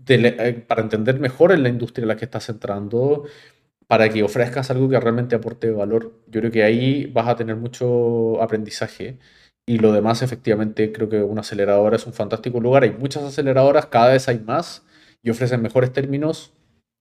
[0.07, 3.24] eh, para entender mejor en la industria en la que estás entrando,
[3.86, 6.12] para que ofrezcas algo que realmente aporte valor.
[6.28, 9.18] Yo creo que ahí vas a tener mucho aprendizaje
[9.66, 12.84] y lo demás efectivamente creo que una aceleradora es un fantástico lugar.
[12.84, 14.84] Hay muchas aceleradoras, cada vez hay más
[15.22, 16.53] y ofrecen mejores términos.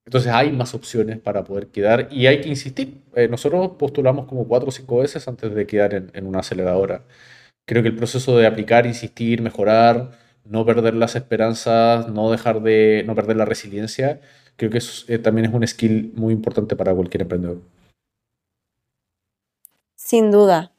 [0.05, 3.03] Entonces hay más opciones para poder quedar y hay que insistir.
[3.15, 7.03] Eh, nosotros postulamos como cuatro o cinco veces antes de quedar en, en una aceleradora.
[7.65, 10.11] Creo que el proceso de aplicar, insistir, mejorar,
[10.49, 14.21] no perder las esperanzas, no dejar de, no perder la resiliencia,
[14.55, 17.61] creo que eso eh, también es un skill muy importante para cualquier emprendedor.
[19.95, 20.71] Sin duda.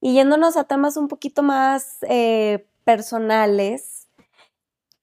[0.00, 4.08] Y yéndonos a temas un poquito más eh, personales,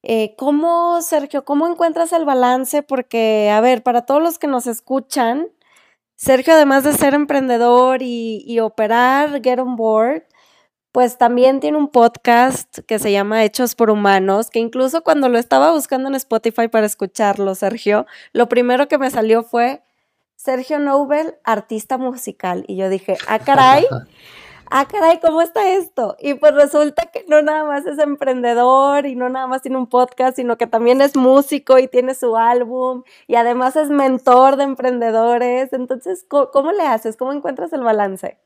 [0.04, 2.84] eh, ¿cómo, Sergio, cómo encuentras el balance?
[2.84, 5.48] Porque, a ver, para todos los que nos escuchan,
[6.16, 10.24] Sergio, además de ser emprendedor y, y operar Get On Board,
[10.92, 15.38] pues también tiene un podcast que se llama Hechos por Humanos, que incluso cuando lo
[15.38, 19.82] estaba buscando en Spotify para escucharlo, Sergio, lo primero que me salió fue
[20.36, 22.66] Sergio Nobel, artista musical.
[22.68, 23.86] Y yo dije, ah, caray,
[24.72, 26.18] ah, caray, ¿cómo está esto?
[26.20, 29.88] Y pues resulta que no nada más es emprendedor y no nada más tiene un
[29.88, 34.64] podcast, sino que también es músico y tiene su álbum y además es mentor de
[34.64, 35.72] emprendedores.
[35.74, 37.16] Entonces, ¿cómo, le haces?
[37.18, 38.38] ¿Cómo encuentras el balance?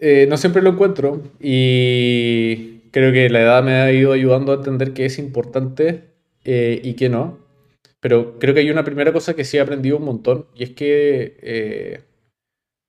[0.00, 4.56] Eh, no siempre lo encuentro y creo que la edad me ha ido ayudando a
[4.56, 6.04] entender qué es importante
[6.44, 7.38] eh, y qué no.
[8.00, 10.70] Pero creo que hay una primera cosa que sí he aprendido un montón y es
[10.70, 12.02] que eh,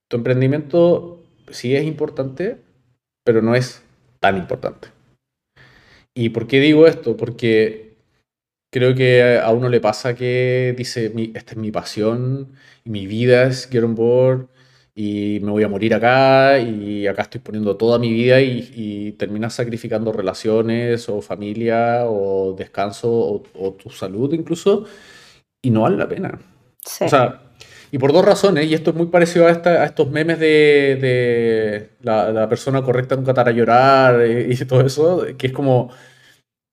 [0.09, 2.57] tu emprendimiento sí es importante,
[3.23, 3.83] pero no es
[4.19, 4.89] tan importante.
[6.13, 7.17] ¿Y por qué digo esto?
[7.17, 7.95] Porque
[8.71, 12.53] creo que a uno le pasa que dice, esta es mi pasión,
[12.83, 14.47] mi vida es Get On Board,
[14.97, 19.53] y me voy a morir acá, y acá estoy poniendo toda mi vida, y, terminas
[19.53, 24.85] sacrificando relaciones, o familia, o descanso, o, tu salud incluso,
[25.61, 26.39] y no vale la pena.
[27.01, 27.41] O sea,
[27.91, 32.47] y por dos razones, y esto es muy parecido a, a estos memes de, la,
[32.49, 35.91] persona correcta nunca te hará llorar eh, y, todo eso, que es como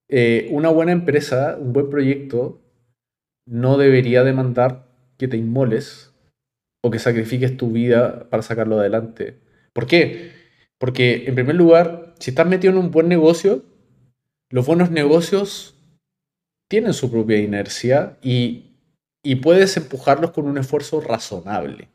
[0.08, 2.60] eh, una buena empresa, un buen proyecto,
[3.46, 4.86] no debería demandar
[5.18, 6.11] que te inmoles
[6.82, 9.38] o que sacrifiques tu vida para sacarlo adelante.
[9.72, 10.32] ¿Por qué?
[10.78, 13.64] Porque, en primer lugar, si estás metido en un buen negocio,
[14.50, 15.76] los buenos negocios
[16.68, 18.72] tienen su propia inercia y
[19.22, 21.88] y puedes empujarlos con un esfuerzo razonable.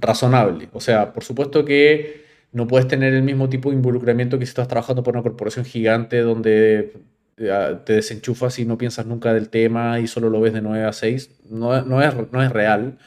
[0.00, 0.68] Razonable.
[0.72, 4.50] O sea, por supuesto que no puedes tener el mismo tipo de involucramiento que si
[4.50, 6.92] estás trabajando por una corporación gigante donde
[7.36, 10.84] eh, te desenchufas y no piensas nunca del tema y solo lo ves de 9
[10.84, 11.40] a 6.
[11.50, 12.98] No, no, es, no es real,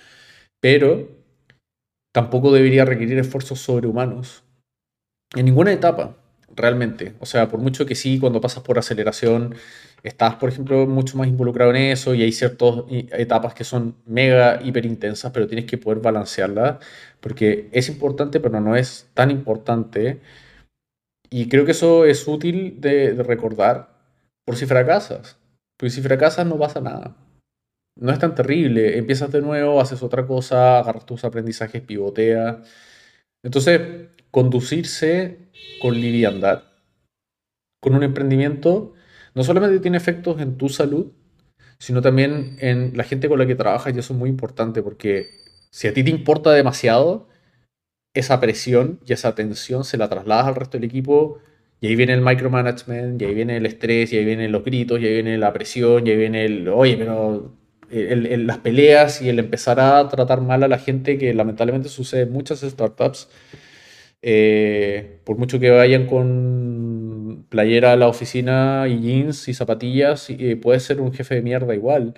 [0.61, 1.09] pero
[2.13, 4.43] tampoco debería requerir esfuerzos sobrehumanos
[5.35, 6.17] en ninguna etapa
[6.55, 7.15] realmente.
[7.19, 9.55] O sea, por mucho que sí, cuando pasas por aceleración,
[10.03, 14.61] estás, por ejemplo, mucho más involucrado en eso y hay ciertas etapas que son mega,
[14.63, 16.77] hiper intensas, pero tienes que poder balancearlas
[17.19, 20.21] porque es importante, pero no es tan importante.
[21.29, 23.89] Y creo que eso es útil de, recordar
[24.45, 25.37] por si fracasas.
[25.77, 27.15] Porque si fracasas no pasa nada.
[27.97, 28.97] No es tan terrible.
[28.97, 32.67] Empiezas de nuevo, haces otra cosa, agarras tus aprendizajes, pivoteas.
[33.43, 35.49] Entonces, conducirse
[35.81, 36.63] con liviandad,
[37.81, 38.93] con un emprendimiento,
[39.35, 41.11] no solamente tiene efectos en tu salud,
[41.79, 45.27] sino también en la gente con la que trabajas y eso es muy importante porque
[45.71, 47.27] si a ti te importa demasiado,
[48.13, 51.39] esa presión y esa tensión se la trasladas al resto del equipo
[51.81, 54.99] y ahí viene el micromanagement, y ahí viene el estrés, y ahí vienen los gritos,
[55.01, 57.57] y ahí viene la presión, y ahí viene el, oye, pero
[57.91, 62.31] las peleas y el empezar a tratar mal a la gente que lamentablemente sucede en
[62.31, 63.29] muchas startups
[64.21, 70.55] eh, por mucho que vayan con playera a la oficina y jeans y zapatillas, eh,
[70.57, 72.13] puedes ser un jefe de mierda igual.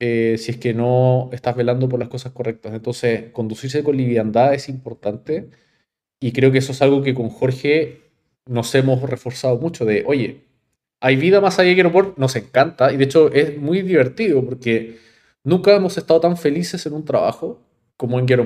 [0.00, 2.74] Eh, si es que no estás velando por las cosas correctas.
[2.74, 5.50] Entonces, conducirse con liviandad es importante
[6.20, 8.02] y creo que eso es algo que con Jorge
[8.46, 10.45] nos hemos reforzado mucho de, oye,
[11.00, 14.98] hay vida más allá de nos encanta y de hecho es muy divertido porque
[15.44, 17.60] nunca hemos estado tan felices en un trabajo
[17.96, 18.40] como en Get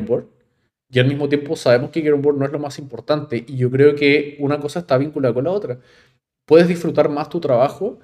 [0.93, 3.45] y al mismo tiempo sabemos que Board no es lo más importante.
[3.47, 5.79] Y yo creo que una cosa está vinculada con la otra.
[6.47, 8.01] Puedes disfrutar más tu trabajo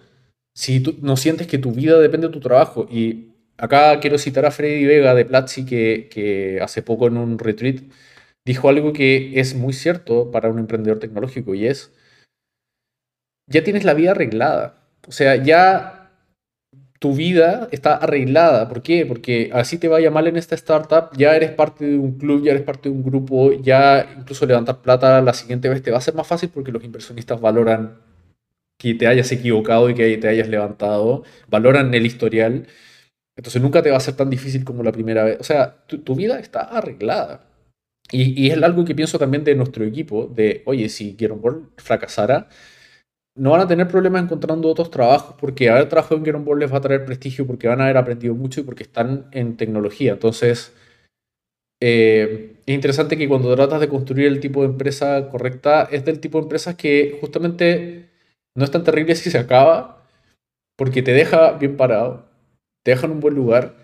[0.54, 2.86] si tú no sientes que tu vida depende de tu trabajo.
[2.90, 7.38] Y acá quiero citar a Freddy Vega de Platzi, que, que hace poco en un
[7.38, 7.82] retreat
[8.46, 11.92] dijo algo que es muy cierto para un emprendedor tecnológico y es,
[13.46, 14.78] ya tienes la vida arreglada.
[15.08, 15.96] O sea, ya
[16.98, 18.68] tu vida está arreglada.
[18.68, 19.06] ¿Por qué?
[19.06, 22.52] Porque así te vaya mal en esta startup, ya eres parte de un club, ya
[22.52, 26.00] eres parte de un grupo, ya incluso levantar plata la siguiente vez te va a
[26.00, 27.98] ser más fácil porque los inversionistas valoran
[28.78, 32.66] que te hayas equivocado y que te hayas levantado, valoran el historial.
[33.36, 35.38] Entonces nunca te va a ser tan difícil como la primera vez.
[35.40, 37.46] O sea, tu, vida está arreglada.
[38.10, 42.48] Y, es algo que pienso también de nuestro equipo, de, oye, si Board fracasara,
[43.36, 46.72] no van a tener problemas encontrando otros trabajos porque haber trabajado en Get Board les
[46.72, 50.12] va a traer prestigio porque van a haber aprendido mucho y porque están en tecnología.
[50.12, 50.72] Entonces,
[51.80, 56.20] eh, es interesante que cuando tratas de construir el tipo de empresa correcta, es del
[56.20, 58.10] tipo de empresas que justamente
[58.56, 60.06] no es tan terrible si se acaba,
[60.76, 62.26] porque te deja bien parado,
[62.84, 63.76] te deja en un buen lugar,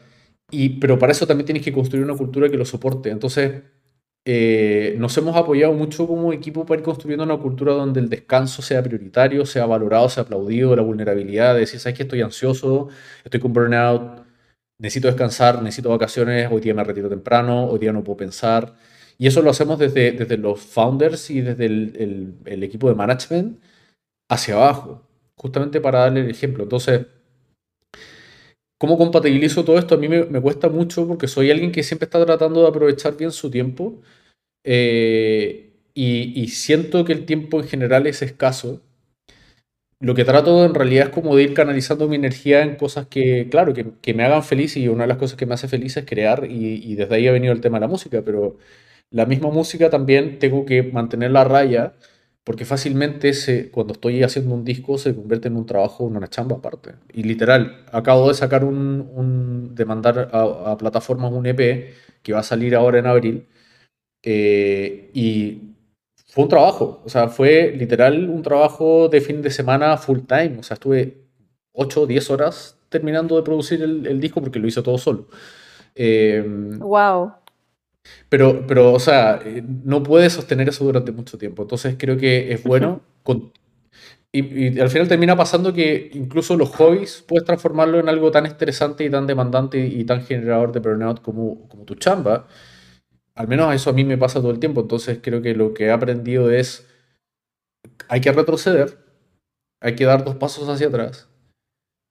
[0.51, 3.11] y, pero para eso también tienes que construir una cultura que lo soporte.
[3.11, 3.63] Entonces,
[4.25, 8.63] eh, nos hemos apoyado mucho como equipo para ir construyendo una cultura donde el descanso
[8.63, 12.89] sea prioritario, sea valorado, sea aplaudido, la vulnerabilidad, de decir, sabes que estoy ansioso,
[13.25, 14.25] estoy con burnout,
[14.79, 18.75] necesito descansar, necesito vacaciones, hoy día me retiro temprano, hoy día no puedo pensar.
[19.19, 23.61] Y eso lo hacemos desde, desde los founders y desde el, el, equipo de management
[24.29, 26.65] hacia abajo, justamente para darle el ejemplo.
[26.65, 27.07] Entonces,
[28.83, 29.95] ¿cómo compatibilizo todo esto?
[29.95, 33.31] A mí me, cuesta mucho porque soy alguien que siempre está tratando de aprovechar bien
[33.31, 34.03] su tiempo
[34.65, 38.83] eh, y, y siento que el tiempo en general es escaso
[40.03, 43.49] lo que trato en realidad es como de ir canalizando mi energía en cosas que,
[43.49, 46.05] claro, que, me hagan feliz y una de las cosas que me hace feliz es
[46.05, 48.59] crear y, desde ahí ha venido el tema de la música, pero
[49.11, 51.95] la misma música también tengo que mantener la raya
[52.45, 53.33] porque fácilmente
[53.71, 56.95] cuando estoy haciendo un disco se convierte en un trabajo, en una chamba aparte.
[57.13, 62.43] Y literal, acabo de sacar un, de mandar a, plataformas un EP que va a
[62.43, 63.49] salir ahora en abril
[64.25, 65.75] eh, y
[66.27, 70.59] fue un trabajo, o sea, fue literal un trabajo de fin de semana full time,
[70.59, 71.27] o sea, estuve
[71.73, 75.29] 8 o 10 horas terminando de producir el, disco porque lo hice todo solo.
[76.79, 77.42] wow.
[78.29, 82.53] Pero, pero, o sea, eh, no puedes sostener eso durante mucho tiempo, entonces creo que
[82.53, 83.03] es bueno.
[83.23, 83.53] Con,
[84.33, 89.05] y, al final termina pasando que incluso los hobbies puedes transformarlo en algo tan estresante
[89.05, 92.49] y tan demandante y tan generador de burnout como, como tu chamba.
[93.35, 95.87] Al menos eso a mí me pasa todo el tiempo, entonces creo que lo que
[95.87, 96.87] he aprendido es,
[98.09, 98.99] hay que retroceder,
[99.81, 101.29] hay que dar dos pasos hacia atrás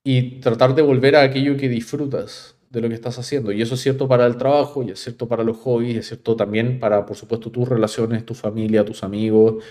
[0.03, 3.51] y tratar de volver a aquello que disfrutas de lo que estás haciendo.
[3.51, 6.35] Y eso es cierto para el trabajo, y es cierto para los hobbies, es cierto
[6.35, 9.63] también para, por supuesto, tus relaciones, tu familia, tus amigos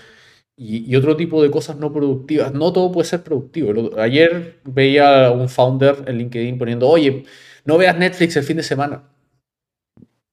[0.55, 2.53] y, otro tipo de cosas no productivas.
[2.53, 3.99] No todo puede ser productivo.
[3.99, 7.25] Ayer veía a un founder en LinkedIn poniendo, oye,
[7.65, 9.03] no veas Netflix el fin de semana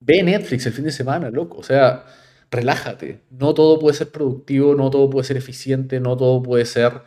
[0.08, 1.58] ve Netflix el fin de semana, loco.
[1.58, 2.06] O sea,
[2.50, 3.20] relájate.
[3.30, 7.02] No todo puede ser productivo, no todo puede ser eficiente, no todo puede ser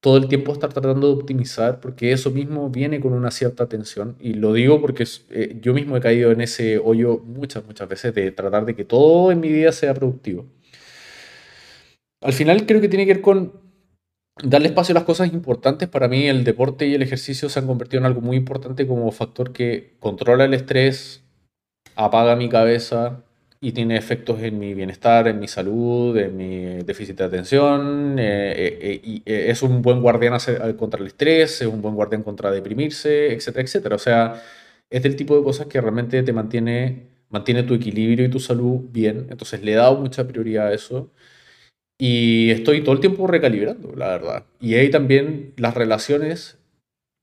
[0.00, 4.16] todo el tiempo estar tratando de optimizar, porque eso mismo viene con una cierta tensión.
[4.20, 8.14] Y lo digo porque eh, yo mismo he caído en ese hoyo muchas, muchas veces
[8.14, 10.46] de tratar de que todo en mi vida sea productivo.
[12.20, 13.52] Al final creo que tiene que ver con
[14.42, 15.88] darle espacio a las cosas importantes.
[15.88, 19.10] Para mí el deporte y el ejercicio se han convertido en algo muy importante como
[19.12, 21.24] factor que controla el estrés,
[21.94, 23.25] apaga mi cabeza
[23.66, 28.16] y tiene efectos en mi bienestar, en mi salud, en mi déficit de atención.
[28.16, 30.38] Eh, eh, eh, es un buen guardián
[30.78, 33.96] contra el estrés, es un buen guardián contra deprimirse, etcétera, etcétera.
[33.96, 34.40] O sea,
[34.88, 38.82] es del tipo de cosas que realmente te mantiene, mantiene tu equilibrio y tu salud
[38.92, 39.26] bien.
[39.30, 41.10] Entonces le he dado mucha prioridad a eso.
[41.98, 44.44] Y estoy todo el tiempo recalibrando, la verdad.
[44.60, 46.58] Y ahí también las relaciones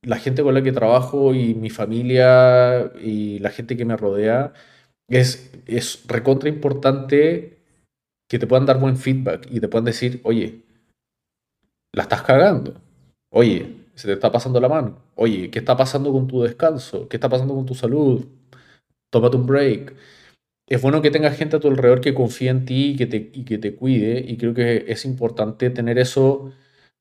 [0.04, 4.54] la gente con la que trabajo y mi familia y la gente que me rodea,
[5.20, 7.60] es, es recontra importante
[8.30, 10.64] que te puedan dar buen feedback y te puedan decir, oye,
[11.94, 12.82] la estás cagando.
[13.32, 14.98] Oye, se te está pasando la mano.
[15.16, 17.08] Oye, ¿qué está pasando con tu descanso?
[17.08, 18.26] ¿Qué está pasando con tu salud?
[19.12, 19.96] Tómate un break.
[20.68, 23.46] Es bueno que tengas gente a tu alrededor que confíe en ti que te, y
[23.46, 24.20] que te cuide.
[24.28, 26.52] Y creo que es importante tener eso.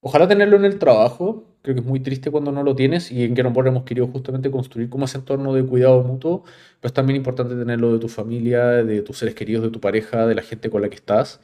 [0.03, 3.25] Ojalá tenerlo en el trabajo, creo que es muy triste cuando no lo tienes y
[3.25, 6.43] en Board hemos querido justamente construir como ese entorno de cuidado mutuo,
[6.81, 10.27] pero es también importante tenerlo de tu familia, de tus seres queridos, de tu pareja,
[10.27, 11.41] de la gente con la que estás,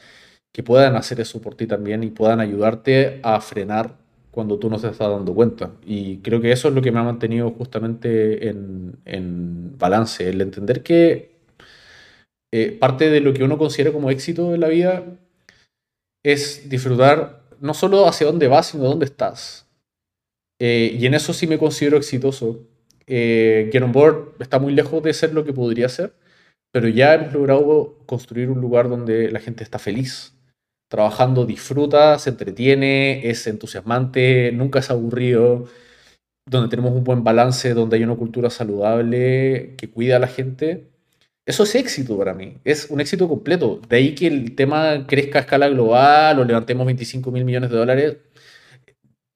[0.53, 3.97] que puedan hacer eso por ti también y puedan ayudarte a frenar
[4.31, 5.73] cuando tú no te estás dando cuenta.
[5.85, 10.41] Y creo que eso es lo que me ha mantenido justamente en, en balance, el
[10.41, 11.39] entender que
[12.53, 15.05] eh, parte de lo que uno considera como éxito en la vida
[16.25, 19.68] es disfrutar no solo hacia dónde vas, sino dónde estás.
[20.59, 22.67] Eh, y en eso sí me considero exitoso.
[23.07, 26.15] Eh, Get On Board está muy lejos de ser lo que podría ser,
[26.73, 30.35] pero ya hemos logrado construir un lugar donde la gente está feliz,
[30.89, 35.67] trabajando, disfruta, se entretiene, es entusiasmante, nunca es aburrido,
[36.47, 40.89] donde tenemos un buen balance, donde hay una cultura saludable que cuida a la gente.
[41.47, 43.81] Eso es éxito para mí, es un éxito completo.
[43.89, 47.77] De ahí que el tema crezca a escala global o levantemos 25 mil millones de
[47.77, 48.17] dólares,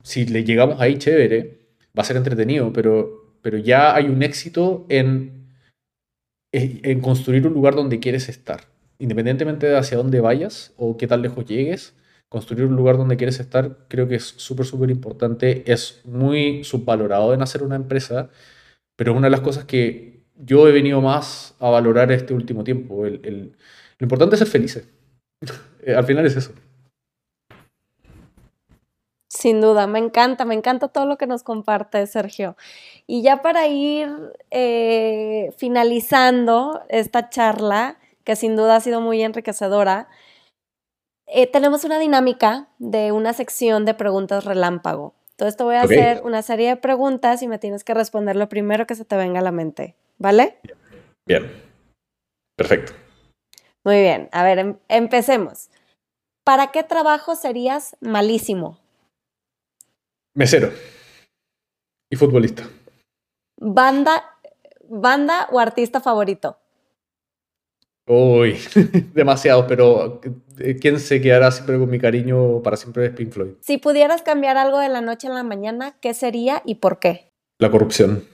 [0.03, 1.61] si le llegamos ahí, chévere,
[1.97, 5.49] va a ser entretenido, pero, pero ya hay un éxito en,
[6.53, 8.69] en construir un lugar donde quieres estar.
[8.99, 11.95] independientemente de hacia dónde vayas o qué tan lejos llegues,
[12.29, 15.71] construir un lugar donde quieres estar creo que es súper, súper importante.
[15.71, 18.31] Es muy subvalorado en hacer una empresa,
[18.97, 22.65] pero es una de las cosas que yo he venido más a valorar este último
[22.65, 23.07] tiempo.
[23.07, 23.53] El,
[23.99, 24.89] lo importante es ser felices.
[25.87, 26.53] Al final es eso.
[29.43, 32.57] Sin duda, me encanta, me encanta todo lo que nos comparte Sergio.
[33.09, 34.09] Y ya para ir
[34.53, 40.09] eh, finalizando esta charla, que sin duda ha sido muy enriquecedora,
[41.27, 45.13] eh, tenemos una dinámica de una sección de preguntas relámpago.
[45.31, 48.49] Entonces te voy a hacer una serie de preguntas y me tienes que responder lo
[48.49, 50.61] primero que se te venga a la mente, ¿vale?
[51.27, 51.51] Bien,
[52.57, 52.93] perfecto.
[53.83, 55.69] Muy bien, a ver, em empecemos.
[56.45, 58.82] ¿Para qué trabajo serías malísimo?
[60.35, 60.71] Mesero
[62.11, 62.65] y futbolista.
[63.61, 64.25] Banda,
[64.89, 66.59] banda o artista favorito.
[68.07, 68.57] Uy,
[69.15, 70.21] demasiado, pero
[70.59, 73.53] eh, ¿quién se quedará siempre con mi cariño para siempre es Pink Floyd?
[73.61, 77.29] Si pudieras cambiar algo de la noche a la mañana, ¿qué sería y por qué?
[77.61, 78.25] La corrupción.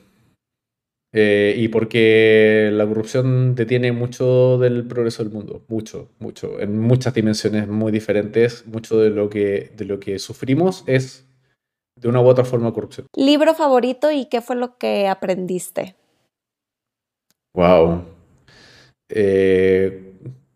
[1.12, 7.15] Eh, y porque la corrupción detiene mucho del progreso del mundo, mucho, mucho, en muchas
[7.15, 8.66] dimensiones muy diferentes.
[8.66, 11.28] Mucho de lo que, de lo que sufrimos es
[12.01, 13.07] de una u otra forma corrupción.
[13.16, 15.95] ¿Libro favorito y qué fue lo que aprendiste?
[17.55, 18.05] Wow.
[19.09, 20.12] Eh,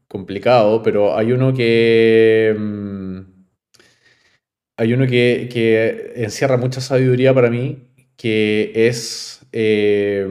[0.09, 2.55] complicado, pero hay uno que.
[2.59, 3.21] Mm,
[4.79, 10.29] hay uno que, que, encierra mucha sabiduría para mí, que es eh,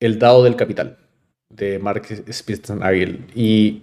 [0.00, 0.98] El dado del capital,
[1.50, 3.26] de Mark Spitznagel.
[3.34, 3.82] Y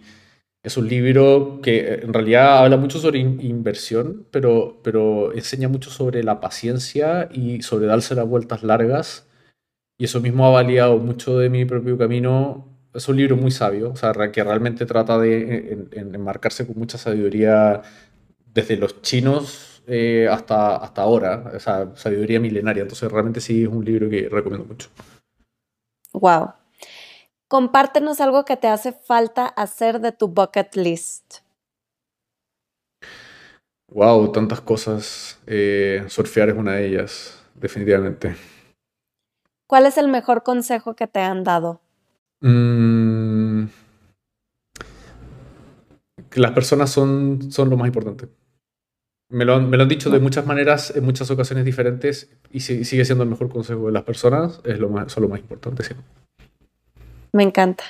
[0.64, 6.24] es un libro que en realidad habla mucho sobre inversión, pero, pero enseña mucho sobre
[6.24, 9.28] la paciencia y sobre darse las vueltas largas.
[9.98, 12.68] Y eso mismo ha validado mucho de mi propio camino.
[12.94, 17.82] Es un libro muy sabio, o sea, que realmente trata de enmarcarse con mucha sabiduría
[18.54, 22.82] desde los chinos eh, hasta, hasta ahora, o sea, sabiduría milenaria.
[22.82, 24.90] Entonces, realmente sí es un libro que recomiendo mucho.
[26.14, 26.59] Wow.
[27.50, 31.38] Compártenos algo que te hace falta hacer de tu bucket list.
[33.92, 35.40] Wow, tantas cosas.
[35.48, 38.36] Eh, surfear es una de ellas, definitivamente.
[39.66, 41.82] ¿Cuál es el mejor consejo que te han dado?
[42.42, 43.64] Mm,
[46.30, 48.30] que las personas son, son lo más importante.
[49.32, 52.60] Me lo, han, me lo, han, dicho de muchas maneras, en muchas ocasiones diferentes, y
[52.60, 55.82] sigue siendo el mejor consejo de las personas, es lo más, son lo más importante
[55.82, 56.06] siempre.
[57.32, 57.84] Me encanta.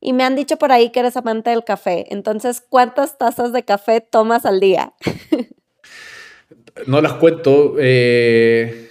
[0.00, 2.06] Y me han dicho por ahí que eres amante del café.
[2.10, 4.92] Entonces, ¿cuántas tazas de café tomas al día?
[6.86, 7.76] no las cuento.
[7.78, 8.90] Eh,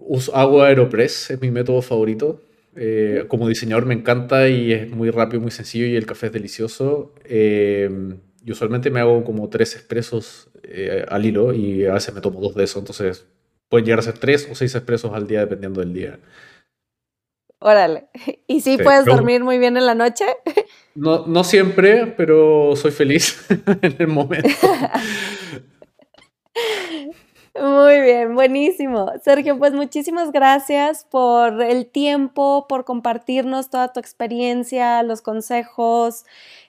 [0.00, 2.42] uso, hago Aeropress, es mi método favorito.
[2.76, 6.32] Eh, como diseñador me encanta y es muy rápido, muy sencillo y el café es
[6.32, 7.14] delicioso.
[7.24, 7.88] Eh,
[8.44, 12.40] y usualmente me hago como tres expresos eh, al hilo y a veces me tomo
[12.40, 12.78] dos de eso.
[12.78, 13.26] Entonces
[13.68, 16.18] pueden llegar a ser tres o seis expresos al día dependiendo del día.
[17.60, 18.08] Órale.
[18.46, 20.24] ¿Y sí, puedes dormir muy bien en la noche?
[20.94, 23.46] No, no siempre, pero soy feliz
[23.82, 24.48] en el momento.
[27.54, 29.12] Muy bien, buenísimo.
[29.22, 36.24] Sergio, pues muchísimas gracias por el tiempo, por compartirnos toda tu experiencia, los consejos.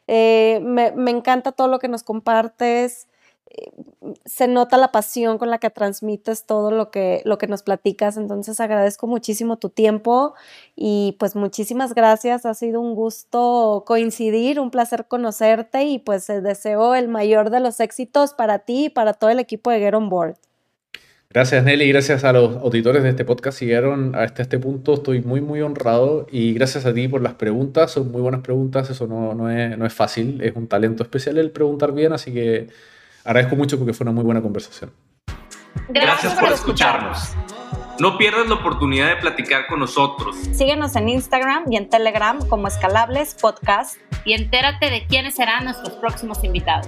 [0.07, 3.07] Eh, me, me encanta todo lo que nos compartes
[4.25, 8.17] se nota la pasión con la que transmites todo lo que, lo que nos platicas,
[8.17, 10.33] entonces agradezco muchísimo tu tiempo
[10.75, 16.95] y pues muchísimas gracias, ha sido un gusto coincidir, un placer conocerte y pues deseo
[16.95, 20.09] el mayor de los éxitos para ti y para todo el equipo de Get On
[20.09, 20.35] Board.
[21.33, 23.57] Gracias Nelly, gracias a los auditores de este podcast.
[23.57, 27.35] Que llegaron hasta este punto, estoy muy muy honrado y gracias a ti por las
[27.35, 31.03] preguntas, son muy buenas preguntas, eso no, no, es, no es fácil, es un talento
[31.03, 32.67] especial el preguntar bien, así que
[33.23, 34.91] agradezco mucho porque fue una muy buena conversación.
[35.89, 37.35] Gracias, por escucharnos.
[37.99, 40.35] No pierdas la oportunidad de platicar con nosotros.
[40.53, 43.97] Síguenos en Instagram y en Telegram como Escalables Podcast.
[44.25, 46.87] Y entérate de quiénes serán nuestros próximos invitados.